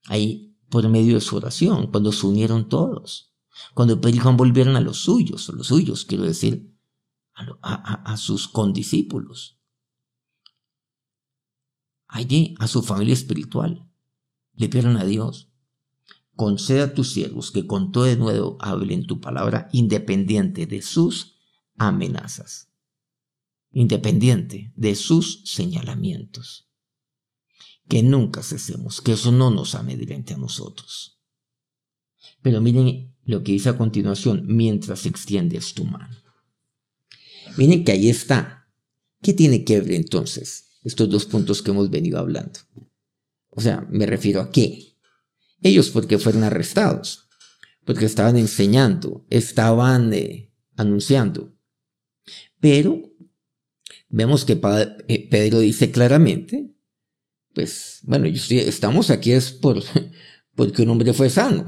Ahí, 0.05 0.57
por 0.69 0.87
medio 0.89 1.15
de 1.15 1.21
su 1.21 1.35
oración, 1.35 1.91
cuando 1.91 2.11
se 2.11 2.25
unieron 2.25 2.69
todos. 2.69 3.35
Cuando 3.73 3.99
Pedro 3.99 4.15
y 4.15 4.19
Juan 4.19 4.37
volvieron 4.37 4.75
a 4.75 4.81
los 4.81 4.99
suyos, 4.99 5.47
o 5.49 5.53
los 5.53 5.67
suyos, 5.67 6.05
quiero 6.05 6.23
decir, 6.23 6.75
a, 7.61 8.17
sus 8.17 8.47
condiscípulos. 8.47 9.58
Allí, 12.09 12.55
a 12.59 12.67
su 12.67 12.81
familia 12.81 13.13
espiritual. 13.13 13.89
Le 14.55 14.67
pidieron 14.67 14.97
a 14.97 15.05
Dios. 15.05 15.49
Conceda 16.35 16.85
a 16.85 16.93
tus 16.93 17.13
siervos 17.13 17.51
que 17.51 17.65
con 17.65 17.93
todo 17.93 18.03
de 18.03 18.17
nuevo 18.17 18.57
hablen 18.59 19.07
tu 19.07 19.21
palabra 19.21 19.69
independiente 19.71 20.65
de 20.65 20.81
sus 20.81 21.37
amenazas 21.77 22.69
independiente 23.71 24.71
de 24.75 24.95
sus 24.95 25.41
señalamientos. 25.45 26.67
Que 27.87 28.03
nunca 28.03 28.43
cesemos, 28.43 29.01
que 29.01 29.13
eso 29.13 29.31
no 29.31 29.49
nos 29.49 29.75
amedrente 29.75 30.33
a 30.33 30.37
nosotros. 30.37 31.19
Pero 32.41 32.61
miren 32.61 33.15
lo 33.25 33.43
que 33.43 33.53
dice 33.53 33.69
a 33.69 33.77
continuación, 33.77 34.43
mientras 34.45 35.05
extiendes 35.05 35.73
tu 35.73 35.85
mano. 35.85 36.15
Miren 37.57 37.83
que 37.83 37.91
ahí 37.91 38.09
está. 38.09 38.67
¿Qué 39.21 39.33
tiene 39.33 39.65
que 39.65 39.81
ver 39.81 39.91
entonces 39.91 40.68
estos 40.83 41.09
dos 41.09 41.25
puntos 41.25 41.61
que 41.61 41.71
hemos 41.71 41.89
venido 41.89 42.19
hablando? 42.19 42.59
O 43.49 43.61
sea, 43.61 43.85
me 43.89 44.05
refiero 44.05 44.41
a 44.41 44.51
qué. 44.51 44.95
Ellos 45.61 45.89
porque 45.89 46.17
fueron 46.17 46.43
arrestados, 46.43 47.27
porque 47.85 48.05
estaban 48.05 48.37
enseñando, 48.37 49.25
estaban 49.29 50.13
eh, 50.13 50.53
anunciando. 50.77 51.53
Pero 52.59 53.01
vemos 54.07 54.45
que 54.45 54.59
eh, 55.07 55.27
Pedro 55.29 55.59
dice 55.59 55.91
claramente, 55.91 56.73
pues 57.53 57.99
bueno, 58.03 58.27
estamos 58.27 59.09
aquí 59.09 59.31
es 59.31 59.51
por, 59.51 59.83
porque 60.55 60.83
un 60.83 60.89
hombre 60.89 61.13
fue 61.13 61.29
sano. 61.29 61.67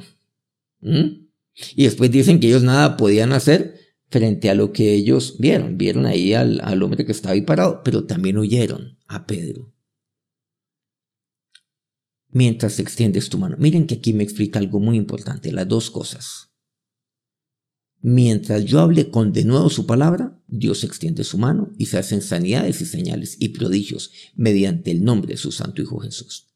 Y 0.81 1.83
después 1.83 2.11
dicen 2.11 2.39
que 2.39 2.47
ellos 2.47 2.63
nada 2.63 2.97
podían 2.97 3.33
hacer 3.33 3.70
frente 4.11 4.49
a 4.49 4.55
lo 4.55 4.73
que 4.73 4.93
ellos 4.93 5.37
vieron. 5.39 5.77
Vieron 5.77 6.05
ahí 6.05 6.33
al, 6.33 6.59
al 6.61 6.83
hombre 6.83 7.05
que 7.05 7.13
estaba 7.13 7.33
ahí 7.33 7.41
parado, 7.41 7.81
pero 7.83 8.05
también 8.05 8.37
huyeron 8.37 8.99
a 9.07 9.25
Pedro. 9.25 9.73
Mientras 12.29 12.79
extiendes 12.79 13.29
tu 13.29 13.37
mano. 13.37 13.55
Miren 13.57 13.87
que 13.87 13.95
aquí 13.95 14.13
me 14.13 14.23
explica 14.23 14.59
algo 14.59 14.79
muy 14.79 14.97
importante, 14.97 15.51
las 15.51 15.67
dos 15.67 15.89
cosas. 15.89 16.49
Mientras 18.01 18.65
yo 18.65 18.79
hable 18.79 19.11
con 19.11 19.31
de 19.31 19.45
nuevo 19.45 19.69
su 19.69 19.85
palabra, 19.85 20.41
Dios 20.47 20.83
extiende 20.83 21.23
su 21.23 21.37
mano 21.37 21.71
y 21.77 21.85
se 21.85 21.97
hacen 21.97 22.21
sanidades 22.21 22.81
y 22.81 22.85
señales 22.85 23.37
y 23.39 23.49
prodigios 23.49 24.11
mediante 24.35 24.91
el 24.91 25.03
nombre 25.03 25.33
de 25.33 25.37
su 25.37 25.51
Santo 25.51 25.81
Hijo 25.81 25.99
Jesús. 25.99 26.47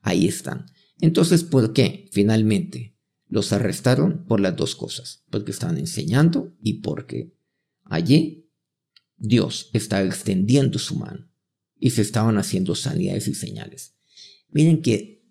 Ahí 0.00 0.26
están. 0.26 0.66
Entonces, 1.00 1.44
¿por 1.44 1.72
qué 1.72 2.08
finalmente 2.12 2.97
los 3.28 3.52
arrestaron? 3.52 4.24
Por 4.26 4.40
las 4.40 4.56
dos 4.56 4.74
cosas. 4.74 5.24
Porque 5.30 5.50
estaban 5.50 5.78
enseñando 5.78 6.54
y 6.62 6.80
porque 6.80 7.34
allí 7.84 8.50
Dios 9.16 9.70
estaba 9.72 10.04
extendiendo 10.04 10.78
su 10.78 10.96
mano 10.96 11.28
y 11.78 11.90
se 11.90 12.02
estaban 12.02 12.38
haciendo 12.38 12.74
sanidades 12.74 13.28
y 13.28 13.34
señales. 13.34 13.94
Miren 14.50 14.82
que 14.82 15.24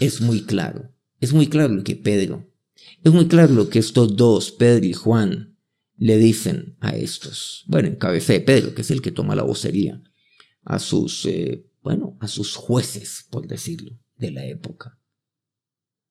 es 0.00 0.20
muy 0.20 0.42
claro, 0.42 0.94
es 1.20 1.32
muy 1.32 1.48
claro 1.48 1.74
lo 1.74 1.84
que 1.84 1.96
Pedro 1.96 2.52
es 3.02 3.12
muy 3.12 3.26
claro 3.28 3.52
lo 3.52 3.68
que 3.68 3.78
estos 3.78 4.16
dos, 4.16 4.52
Pedro 4.52 4.86
y 4.86 4.92
Juan, 4.92 5.58
le 5.96 6.16
dicen 6.18 6.76
a 6.80 6.90
estos. 6.90 7.64
Bueno, 7.66 7.88
en 7.88 7.96
cabeza 7.96 8.32
de 8.32 8.40
Pedro, 8.40 8.74
que 8.74 8.82
es 8.82 8.90
el 8.90 9.02
que 9.02 9.12
toma 9.12 9.34
la 9.34 9.42
vocería, 9.42 10.02
a 10.64 10.78
sus, 10.78 11.26
eh, 11.26 11.66
bueno, 11.82 12.16
a 12.20 12.28
sus 12.28 12.54
jueces, 12.54 13.26
por 13.30 13.46
decirlo, 13.46 13.98
de 14.16 14.30
la 14.30 14.44
época. 14.46 14.98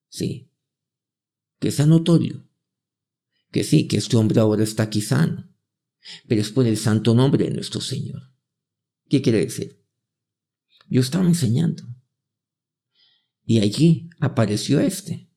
Sí, 0.09 0.50
que 1.61 1.71
sea 1.71 1.85
notorio, 1.85 2.49
que 3.51 3.63
sí, 3.63 3.87
que 3.87 3.97
este 3.97 4.17
hombre 4.17 4.41
ahora 4.41 4.63
está 4.63 4.83
aquí 4.83 4.99
sano, 4.99 5.47
pero 6.27 6.41
es 6.41 6.51
por 6.51 6.65
el 6.65 6.75
santo 6.75 7.13
nombre 7.13 7.45
de 7.45 7.51
nuestro 7.51 7.79
Señor. 7.79 8.33
¿Qué 9.07 9.21
quiere 9.21 9.45
decir? 9.45 9.85
Yo 10.89 11.01
estaba 11.01 11.23
enseñando. 11.23 11.83
Y 13.45 13.59
allí 13.59 14.09
apareció 14.19 14.79
este. 14.79 15.29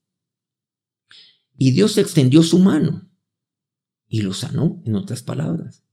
Y 1.58 1.72
Dios 1.72 1.98
extendió 1.98 2.42
su 2.42 2.58
mano 2.58 3.10
y 4.08 4.22
lo 4.22 4.32
sanó, 4.32 4.82
en 4.86 4.94
otras 4.94 5.22
palabras. 5.22 5.84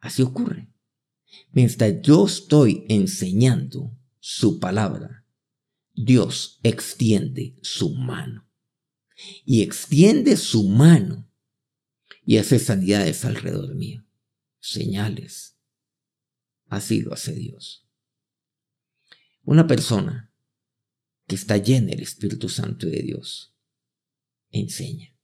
Así 0.00 0.22
ocurre. 0.22 0.68
Mientras 1.52 2.02
yo 2.02 2.26
estoy 2.26 2.86
enseñando 2.88 3.96
su 4.18 4.58
palabra, 4.58 5.23
Dios 5.94 6.60
extiende 6.62 7.56
su 7.62 7.94
mano. 7.94 8.50
Y 9.44 9.62
extiende 9.62 10.36
su 10.36 10.68
mano 10.68 11.30
y 12.26 12.38
hace 12.38 12.58
sanidades 12.58 13.24
alrededor 13.24 13.74
mío. 13.74 14.04
Señales. 14.58 15.56
Así 16.66 17.00
lo 17.00 17.12
hace 17.12 17.32
Dios. 17.32 17.88
Una 19.42 19.66
persona 19.66 20.32
que 21.26 21.34
está 21.36 21.56
llena 21.58 21.88
del 21.88 22.00
Espíritu 22.00 22.48
Santo 22.48 22.86
de 22.86 23.02
Dios. 23.02 23.54
Enseña. 24.50 25.16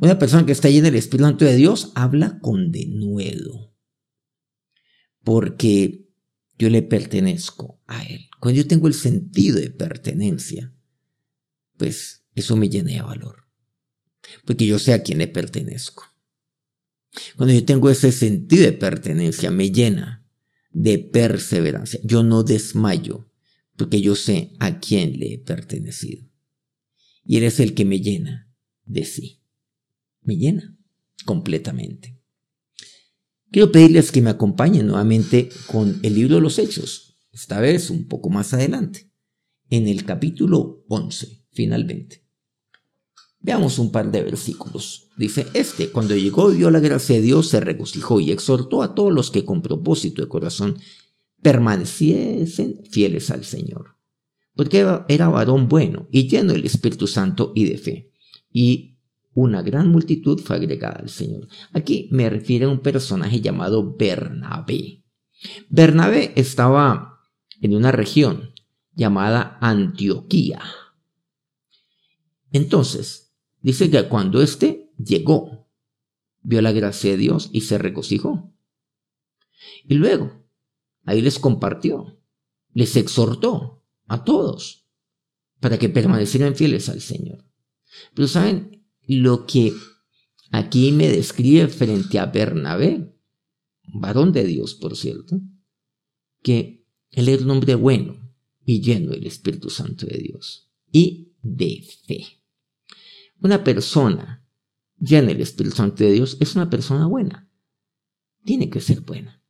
Una 0.00 0.18
persona 0.18 0.46
que 0.46 0.52
está 0.52 0.70
llena 0.70 0.86
del 0.86 0.96
Espíritu 0.96 1.24
Santo 1.24 1.44
de 1.44 1.56
Dios 1.56 1.92
habla 1.94 2.38
con 2.40 2.70
denuedo. 2.70 3.74
Porque 5.22 6.05
yo 6.58 6.70
le 6.70 6.82
pertenezco 6.82 7.80
a 7.86 8.02
Él. 8.04 8.28
Cuando 8.40 8.60
yo 8.60 8.66
tengo 8.66 8.88
el 8.88 8.94
sentido 8.94 9.58
de 9.58 9.70
pertenencia, 9.70 10.72
pues 11.76 12.24
eso 12.34 12.56
me 12.56 12.68
llena 12.68 12.92
de 12.92 13.02
valor. 13.02 13.44
Porque 14.44 14.66
yo 14.66 14.78
sé 14.78 14.92
a 14.92 15.02
quién 15.02 15.18
le 15.18 15.28
pertenezco. 15.28 16.04
Cuando 17.36 17.54
yo 17.54 17.64
tengo 17.64 17.90
ese 17.90 18.12
sentido 18.12 18.64
de 18.64 18.72
pertenencia, 18.72 19.50
me 19.50 19.70
llena 19.70 20.26
de 20.70 20.98
perseverancia. 20.98 22.00
Yo 22.02 22.22
no 22.22 22.42
desmayo 22.42 23.30
porque 23.76 24.00
yo 24.00 24.14
sé 24.14 24.52
a 24.58 24.80
quién 24.80 25.18
le 25.18 25.34
he 25.34 25.38
pertenecido. 25.38 26.26
Y 27.24 27.36
eres 27.36 27.60
el 27.60 27.74
que 27.74 27.84
me 27.84 28.00
llena 28.00 28.50
de 28.84 29.04
sí. 29.04 29.42
Me 30.22 30.36
llena 30.36 30.76
completamente. 31.24 32.15
Quiero 33.50 33.70
pedirles 33.70 34.10
que 34.10 34.22
me 34.22 34.30
acompañen 34.30 34.86
nuevamente 34.86 35.48
con 35.66 36.00
el 36.02 36.14
libro 36.14 36.36
de 36.36 36.40
los 36.40 36.58
Hechos, 36.58 37.18
esta 37.32 37.60
vez 37.60 37.90
un 37.90 38.08
poco 38.08 38.28
más 38.28 38.52
adelante, 38.52 39.10
en 39.70 39.88
el 39.88 40.04
capítulo 40.04 40.84
11. 40.88 41.44
finalmente. 41.52 42.26
Veamos 43.40 43.78
un 43.78 43.92
par 43.92 44.10
de 44.10 44.22
versículos. 44.22 45.08
Dice, 45.16 45.46
este, 45.54 45.90
cuando 45.90 46.16
llegó 46.16 46.50
vio 46.50 46.70
la 46.70 46.80
gracia 46.80 47.14
de 47.14 47.22
Dios, 47.22 47.48
se 47.48 47.60
regocijó 47.60 48.18
y 48.20 48.32
exhortó 48.32 48.82
a 48.82 48.94
todos 48.94 49.12
los 49.12 49.30
que 49.30 49.44
con 49.44 49.62
propósito 49.62 50.20
de 50.20 50.28
corazón 50.28 50.78
permaneciesen 51.40 52.82
fieles 52.90 53.30
al 53.30 53.44
Señor. 53.44 53.96
Porque 54.54 54.84
era 55.08 55.28
varón 55.28 55.68
bueno 55.68 56.08
y 56.10 56.28
lleno 56.28 56.52
del 56.52 56.66
Espíritu 56.66 57.06
Santo 57.06 57.52
y 57.54 57.64
de 57.64 57.78
fe. 57.78 58.12
Y 58.50 58.95
una 59.36 59.60
gran 59.60 59.90
multitud 59.90 60.40
fue 60.40 60.56
agregada 60.56 60.96
al 60.98 61.10
Señor. 61.10 61.46
Aquí 61.74 62.08
me 62.10 62.28
refiere 62.30 62.64
a 62.64 62.70
un 62.70 62.80
personaje 62.80 63.42
llamado 63.42 63.94
Bernabé. 63.94 65.04
Bernabé 65.68 66.32
estaba 66.36 67.20
en 67.60 67.74
una 67.74 67.92
región 67.92 68.54
llamada 68.94 69.58
Antioquía. 69.60 70.62
Entonces, 72.50 73.34
dice 73.60 73.90
que 73.90 74.08
cuando 74.08 74.40
éste 74.40 74.90
llegó, 74.96 75.68
vio 76.40 76.62
la 76.62 76.72
gracia 76.72 77.10
de 77.10 77.18
Dios 77.18 77.50
y 77.52 77.60
se 77.60 77.76
regocijó. 77.76 78.54
Y 79.84 79.96
luego, 79.96 80.46
ahí 81.04 81.20
les 81.20 81.38
compartió, 81.38 82.22
les 82.72 82.96
exhortó 82.96 83.84
a 84.06 84.24
todos 84.24 84.88
para 85.60 85.78
que 85.78 85.90
permanecieran 85.90 86.56
fieles 86.56 86.88
al 86.88 87.02
Señor. 87.02 87.44
Pero 88.14 88.28
saben, 88.28 88.75
lo 89.06 89.46
que 89.46 89.72
aquí 90.50 90.92
me 90.92 91.08
describe 91.08 91.68
frente 91.68 92.18
a 92.18 92.26
Bernabé, 92.26 93.14
varón 93.84 94.32
de 94.32 94.44
Dios, 94.44 94.74
por 94.74 94.96
cierto, 94.96 95.40
que 96.42 96.86
él 97.10 97.28
era 97.28 97.42
un 97.42 97.50
hombre 97.50 97.74
bueno 97.74 98.26
y 98.64 98.80
lleno 98.80 99.12
del 99.12 99.26
Espíritu 99.26 99.70
Santo 99.70 100.06
de 100.06 100.18
Dios 100.18 100.70
y 100.90 101.32
de 101.42 101.84
fe. 102.06 102.24
Una 103.40 103.62
persona 103.62 104.44
llena 104.98 105.28
del 105.28 105.40
Espíritu 105.40 105.76
Santo 105.76 106.04
de 106.04 106.12
Dios 106.12 106.36
es 106.40 106.54
una 106.56 106.68
persona 106.68 107.06
buena. 107.06 107.48
Tiene 108.44 108.70
que 108.70 108.80
ser 108.80 109.00
buena. 109.00 109.42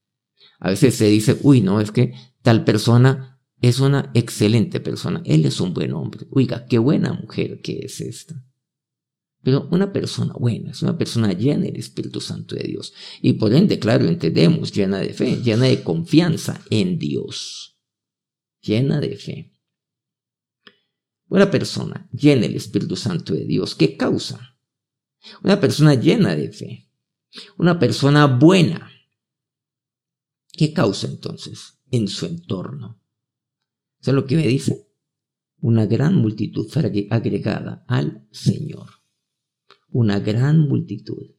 A 0.59 0.71
veces 0.71 0.95
se 0.95 1.07
dice, 1.07 1.39
uy, 1.43 1.61
no, 1.61 1.81
es 1.81 1.93
que 1.93 2.15
tal 2.43 2.65
persona 2.65 3.41
es 3.61 3.81
una 3.81 4.11
excelente 4.15 4.81
persona. 4.81 5.23
Él 5.25 5.45
es 5.45 5.61
un 5.61 5.75
buen 5.75 5.93
hombre. 5.93 6.27
Oiga, 6.31 6.67
qué 6.67 6.79
buena 6.79 7.13
mujer 7.13 7.61
que 7.61 7.81
es 7.81 8.01
esta. 8.01 8.46
Pero 9.47 9.69
una 9.71 9.93
persona 9.93 10.33
buena 10.33 10.73
es 10.73 10.83
una 10.83 10.99
persona 10.99 11.33
llena 11.33 11.67
del 11.67 11.77
Espíritu 11.77 12.21
Santo 12.21 12.57
de 12.57 12.65
Dios. 12.65 12.93
Y 13.23 13.35
por 13.35 13.55
ende, 13.55 13.79
claro, 13.79 14.05
entendemos, 14.09 14.73
llena 14.73 14.99
de 14.99 15.15
fe, 15.15 15.41
llena 15.41 15.67
de 15.67 15.85
confianza 15.85 16.61
en 16.69 16.99
Dios. 16.99 17.79
Llena 18.61 18.99
de 18.99 19.17
fe. 19.17 19.53
Una 21.29 21.49
persona 21.49 22.11
llena 22.13 22.43
del 22.43 22.57
Espíritu 22.57 22.97
Santo 22.97 23.35
de 23.35 23.45
Dios, 23.45 23.77
¿qué 23.77 23.97
causa? 23.97 24.59
Una 25.45 25.61
persona 25.61 25.95
llena 25.95 26.35
de 26.35 26.51
fe. 26.51 26.91
Una 27.57 27.79
persona 27.79 28.27
buena. 28.27 28.91
¿Qué 30.51 30.73
causa 30.73 31.07
entonces 31.07 31.79
en 31.93 32.09
su 32.09 32.27
entorno? 32.27 33.01
¿Sabes 34.01 34.23
lo 34.23 34.27
que 34.27 34.35
me 34.35 34.49
dice? 34.49 34.89
Una 35.61 35.87
gran 35.87 36.17
multitud 36.17 36.69
agregada 37.11 37.85
al 37.87 38.27
Señor 38.33 38.96
una 39.89 40.21
gran 40.21 40.61
multitud. 40.61 41.35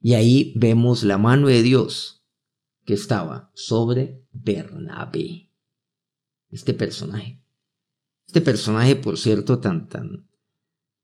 Y 0.00 0.14
ahí 0.14 0.52
vemos 0.56 1.02
la 1.02 1.18
mano 1.18 1.48
de 1.48 1.62
Dios 1.62 2.24
que 2.84 2.94
estaba 2.94 3.50
sobre 3.54 4.24
Bernabé. 4.32 5.50
Este 6.48 6.74
personaje. 6.74 7.42
Este 8.26 8.40
personaje, 8.40 8.96
por 8.96 9.18
cierto, 9.18 9.58
tan, 9.58 9.88
tan, 9.88 10.28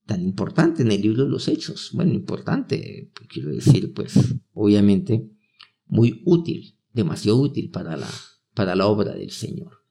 tan 0.06 0.22
importante 0.22 0.82
en 0.82 0.92
el 0.92 1.00
libro 1.00 1.24
de 1.24 1.30
los 1.30 1.48
Hechos. 1.48 1.90
Bueno, 1.92 2.12
importante, 2.12 3.12
quiero 3.28 3.50
decir, 3.50 3.92
pues, 3.92 4.14
obviamente, 4.52 5.30
muy 5.86 6.22
útil, 6.24 6.78
demasiado 6.92 7.38
útil 7.40 7.70
para 7.70 7.96
la, 7.96 8.08
para 8.54 8.74
la 8.74 8.86
obra 8.86 9.14
del 9.14 9.30
Señor. 9.30 9.82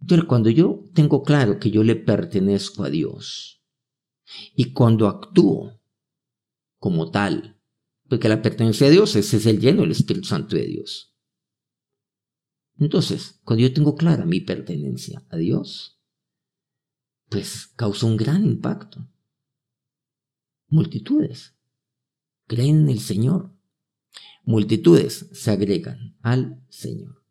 Entonces, 0.00 0.26
cuando 0.26 0.50
yo 0.50 0.84
tengo 0.94 1.22
claro 1.22 1.58
que 1.58 1.70
yo 1.70 1.82
le 1.82 1.96
pertenezco 1.96 2.84
a 2.84 2.90
Dios, 2.90 3.55
y 4.54 4.72
cuando 4.72 5.08
actúo 5.08 5.80
como 6.78 7.10
tal, 7.10 7.60
porque 8.08 8.28
la 8.28 8.42
pertenencia 8.42 8.86
a 8.86 8.90
Dios 8.90 9.16
es 9.16 9.46
el 9.46 9.60
lleno 9.60 9.82
del 9.82 9.92
Espíritu 9.92 10.28
Santo 10.28 10.56
de 10.56 10.66
Dios. 10.66 11.14
Entonces, 12.78 13.40
cuando 13.44 13.62
yo 13.62 13.72
tengo 13.72 13.96
clara 13.96 14.26
mi 14.26 14.40
pertenencia 14.40 15.24
a 15.30 15.36
Dios, 15.36 15.98
pues 17.28 17.66
causa 17.74 18.06
un 18.06 18.16
gran 18.16 18.44
impacto. 18.44 19.08
Multitudes 20.68 21.54
creen 22.46 22.82
en 22.82 22.88
el 22.90 23.00
Señor. 23.00 23.52
Multitudes 24.44 25.28
se 25.32 25.50
agregan 25.50 26.16
al 26.22 26.62
Señor. 26.68 27.22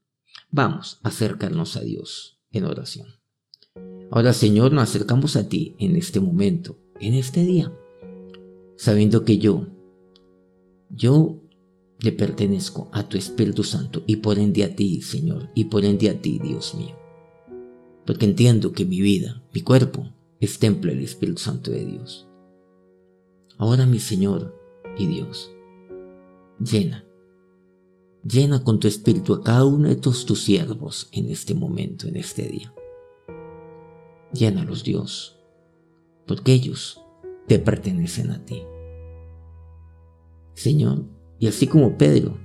Vamos 0.50 1.00
a 1.04 1.10
acercarnos 1.10 1.78
a 1.78 1.82
Dios 1.82 2.42
en 2.52 2.66
oración. 2.66 3.08
Ahora, 4.12 4.34
Señor, 4.34 4.72
nos 4.72 4.90
acercamos 4.90 5.36
a 5.36 5.48
ti 5.48 5.76
en 5.80 5.96
este 5.96 6.20
momento 6.20 6.85
en 7.00 7.14
este 7.14 7.44
día, 7.44 7.72
sabiendo 8.78 9.26
que 9.26 9.38
yo, 9.38 9.68
yo 10.90 11.42
le 12.00 12.12
pertenezco 12.12 12.90
a 12.92 13.08
tu 13.08 13.18
Espíritu 13.18 13.64
Santo 13.64 14.04
y 14.06 14.18
por 14.18 14.40
ende 14.40 14.64
a 14.64 14.76
ti, 14.76 15.02
Señor, 15.02 15.50
y 15.56 15.66
por 15.66 15.86
ende 15.86 16.10
a 16.10 16.22
ti, 16.22 16.40
Dios 16.40 16.76
mío. 16.76 16.96
Porque 18.06 18.26
entiendo 18.26 18.72
que 18.72 18.86
mi 18.86 19.02
vida, 19.02 19.44
mi 19.54 19.62
cuerpo, 19.62 20.10
es 20.40 20.60
templo 20.60 20.92
del 20.92 21.04
Espíritu 21.04 21.42
Santo 21.42 21.72
de 21.72 21.86
Dios. 21.86 22.28
Ahora, 23.58 23.86
mi 23.86 24.00
Señor 24.00 24.54
y 24.98 25.08
Dios, 25.08 25.52
llena, 26.60 27.06
llena 28.24 28.64
con 28.64 28.80
tu 28.80 28.88
Espíritu 28.88 29.34
a 29.34 29.44
cada 29.44 29.66
uno 29.66 29.88
de 29.88 29.96
tus, 29.96 30.26
siervos 30.40 31.08
en 31.12 31.30
este 31.30 31.54
momento, 31.54 32.08
en 32.08 32.18
este 32.18 32.44
día. 32.44 32.74
Llénalos, 34.34 34.84
Dios, 34.84 35.35
porque 36.28 36.54
ellos 36.54 37.02
te 37.48 37.60
pertenecen 37.60 38.32
a 38.32 38.44
ti. 38.46 38.64
Señor, 40.54 41.06
y 41.40 41.48
así 41.48 41.68
como 41.68 41.98
Pedro, 41.98 42.38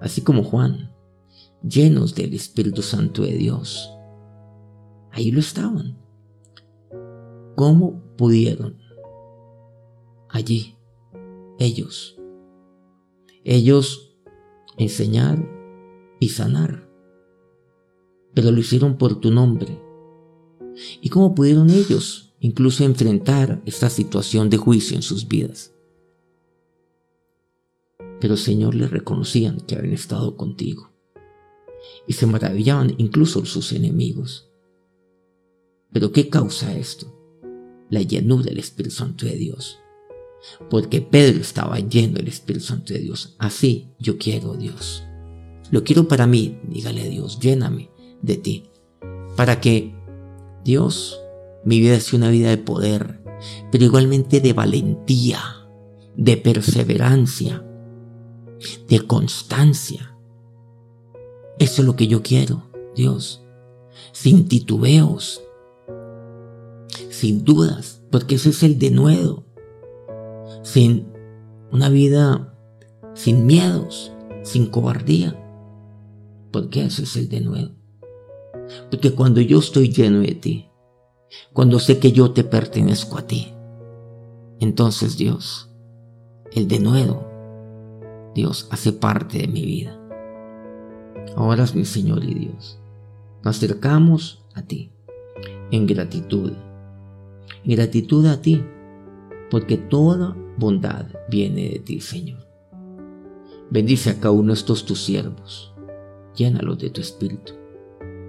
así 0.00 0.22
como 0.22 0.42
Juan, 0.42 0.92
llenos 1.62 2.14
del 2.14 2.34
Espíritu 2.34 2.82
Santo 2.82 3.22
de 3.22 3.32
Dios, 3.32 3.92
ahí 5.12 5.30
lo 5.30 5.40
estaban. 5.40 5.98
¿Cómo 7.54 8.02
pudieron 8.16 8.78
allí 10.28 10.76
ellos, 11.58 12.18
ellos 13.44 14.16
enseñar 14.76 15.38
y 16.20 16.30
sanar? 16.30 16.86
Pero 18.34 18.50
lo 18.50 18.60
hicieron 18.60 18.98
por 18.98 19.20
tu 19.20 19.30
nombre. 19.30 19.80
¿Y 21.00 21.08
cómo 21.08 21.34
pudieron 21.34 21.70
ellos 21.70 22.25
incluso 22.40 22.84
enfrentar 22.84 23.62
esta 23.66 23.90
situación 23.90 24.50
de 24.50 24.56
juicio 24.56 24.96
en 24.96 25.02
sus 25.02 25.28
vidas. 25.28 25.72
Pero 28.20 28.36
Señor 28.36 28.74
le 28.74 28.88
reconocían 28.88 29.60
que 29.60 29.76
habían 29.76 29.94
estado 29.94 30.36
contigo 30.36 30.90
y 32.06 32.14
se 32.14 32.26
maravillaban 32.26 32.94
incluso 32.98 33.44
sus 33.44 33.72
enemigos. 33.72 34.50
Pero 35.92 36.12
¿qué 36.12 36.28
causa 36.28 36.76
esto? 36.76 37.12
La 37.90 38.02
llenura 38.02 38.44
del 38.44 38.58
Espíritu 38.58 38.96
Santo 38.96 39.26
de 39.26 39.36
Dios. 39.36 39.78
Porque 40.70 41.00
Pedro 41.00 41.40
estaba 41.40 41.78
lleno 41.78 42.14
del 42.14 42.28
Espíritu 42.28 42.66
Santo 42.66 42.92
de 42.92 43.00
Dios. 43.00 43.34
Así 43.38 43.88
yo 43.98 44.18
quiero, 44.18 44.54
Dios. 44.54 45.02
Lo 45.70 45.82
quiero 45.84 46.06
para 46.06 46.26
mí, 46.26 46.58
dígale 46.68 47.02
a 47.02 47.08
Dios, 47.08 47.40
lléname 47.40 47.90
de 48.22 48.36
ti. 48.36 48.64
Para 49.36 49.60
que 49.60 49.94
Dios 50.64 51.20
mi 51.66 51.80
vida 51.80 51.96
es 51.96 52.14
una 52.14 52.30
vida 52.30 52.48
de 52.48 52.56
poder, 52.56 53.22
pero 53.70 53.84
igualmente 53.84 54.40
de 54.40 54.54
valentía, 54.54 55.40
de 56.16 56.38
perseverancia, 56.38 57.62
de 58.88 59.06
constancia. 59.06 60.16
Eso 61.58 61.82
es 61.82 61.86
lo 61.86 61.96
que 61.96 62.06
yo 62.06 62.22
quiero, 62.22 62.70
Dios, 62.94 63.42
sin 64.12 64.48
titubeos, 64.48 65.42
sin 67.10 67.44
dudas, 67.44 68.02
porque 68.10 68.36
eso 68.36 68.48
es 68.48 68.62
el 68.62 68.78
denuedo, 68.78 69.44
sin 70.62 71.08
una 71.70 71.90
vida 71.90 72.56
sin 73.16 73.46
miedos, 73.46 74.12
sin 74.42 74.66
cobardía, 74.66 75.34
porque 76.52 76.84
eso 76.84 77.02
es 77.02 77.16
el 77.16 77.28
denuedo. 77.28 77.72
Porque 78.90 79.12
cuando 79.12 79.40
yo 79.40 79.58
estoy 79.58 79.88
lleno 79.88 80.20
de 80.20 80.34
ti, 80.34 80.65
cuando 81.52 81.78
sé 81.78 81.98
que 81.98 82.12
yo 82.12 82.32
te 82.32 82.44
pertenezco 82.44 83.18
a 83.18 83.26
ti. 83.26 83.52
Entonces 84.60 85.16
Dios, 85.16 85.70
el 86.52 86.68
de 86.68 86.78
nuevo, 86.78 87.26
Dios 88.34 88.68
hace 88.70 88.92
parte 88.92 89.38
de 89.38 89.48
mi 89.48 89.64
vida. 89.64 89.98
Ahora 91.36 91.64
es 91.64 91.74
mi 91.74 91.84
Señor 91.84 92.24
y 92.24 92.34
Dios. 92.34 92.78
Nos 93.42 93.56
acercamos 93.56 94.44
a 94.54 94.62
ti. 94.62 94.90
en 95.70 95.86
gratitud. 95.86 96.52
En 97.64 97.76
gratitud 97.76 98.24
a 98.26 98.40
ti, 98.40 98.64
porque 99.50 99.76
toda 99.76 100.36
bondad 100.56 101.06
viene 101.28 101.70
de 101.70 101.78
ti, 101.80 102.00
Señor. 102.00 102.46
Bendice 103.70 104.10
a 104.10 104.20
cada 104.20 104.30
uno 104.30 104.48
de 104.48 104.58
estos 104.58 104.84
tus 104.84 105.02
siervos. 105.02 105.74
Llénalos 106.36 106.78
de 106.78 106.90
tu 106.90 107.00
espíritu, 107.00 107.52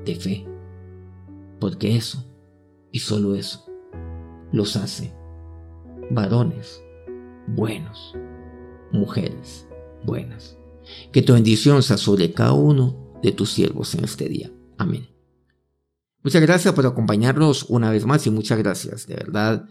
de 0.06 0.16
fe, 0.16 0.46
porque 1.60 1.96
eso, 1.96 2.24
y 2.92 3.00
solo 3.00 3.36
eso, 3.36 3.66
los 4.52 4.76
hace 4.76 5.14
varones 6.12 6.82
buenos, 7.48 8.16
mujeres 8.92 9.68
buenas. 10.04 10.58
Que 11.12 11.22
tu 11.22 11.34
bendición 11.34 11.84
sea 11.84 11.98
sobre 11.98 12.32
cada 12.32 12.54
uno 12.54 13.20
de 13.22 13.32
tus 13.32 13.52
siervos 13.52 13.94
en 13.96 14.04
este 14.04 14.30
día. 14.30 14.52
Amén. 14.78 15.08
Muchas 16.24 16.42
gracias 16.42 16.74
por 16.74 16.86
acompañarnos 16.86 17.66
una 17.70 17.92
vez 17.92 18.06
más 18.06 18.26
y 18.28 18.30
muchas 18.30 18.58
gracias 18.58 19.08
de 19.08 19.16
verdad 19.16 19.68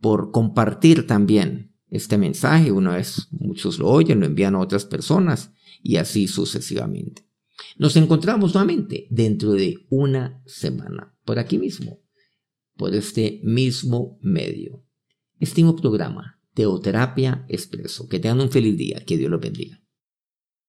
por 0.00 0.32
compartir 0.32 1.06
también 1.06 1.76
este 1.90 2.18
mensaje. 2.18 2.72
Una 2.72 2.96
vez 2.96 3.28
muchos 3.30 3.78
lo 3.78 3.88
oyen, 3.88 4.20
lo 4.20 4.26
envían 4.26 4.54
a 4.54 4.60
otras 4.60 4.84
personas 4.84 5.52
y 5.82 5.96
así 5.96 6.26
sucesivamente. 6.26 7.26
Nos 7.78 7.96
encontramos 7.96 8.54
nuevamente 8.54 9.06
dentro 9.10 9.52
de 9.52 9.86
una 9.90 10.42
semana, 10.46 11.14
por 11.24 11.38
aquí 11.38 11.58
mismo, 11.58 12.00
por 12.82 12.96
este 12.96 13.40
mismo 13.44 14.18
medio. 14.22 14.84
Este 15.38 15.62
programa, 15.80 16.40
Teoterapia 16.52 17.46
Expreso. 17.48 18.08
Que 18.08 18.18
tengan 18.18 18.40
un 18.40 18.50
feliz 18.50 18.76
día, 18.76 19.04
que 19.06 19.16
Dios 19.16 19.30
los 19.30 19.40
bendiga. 19.40 19.80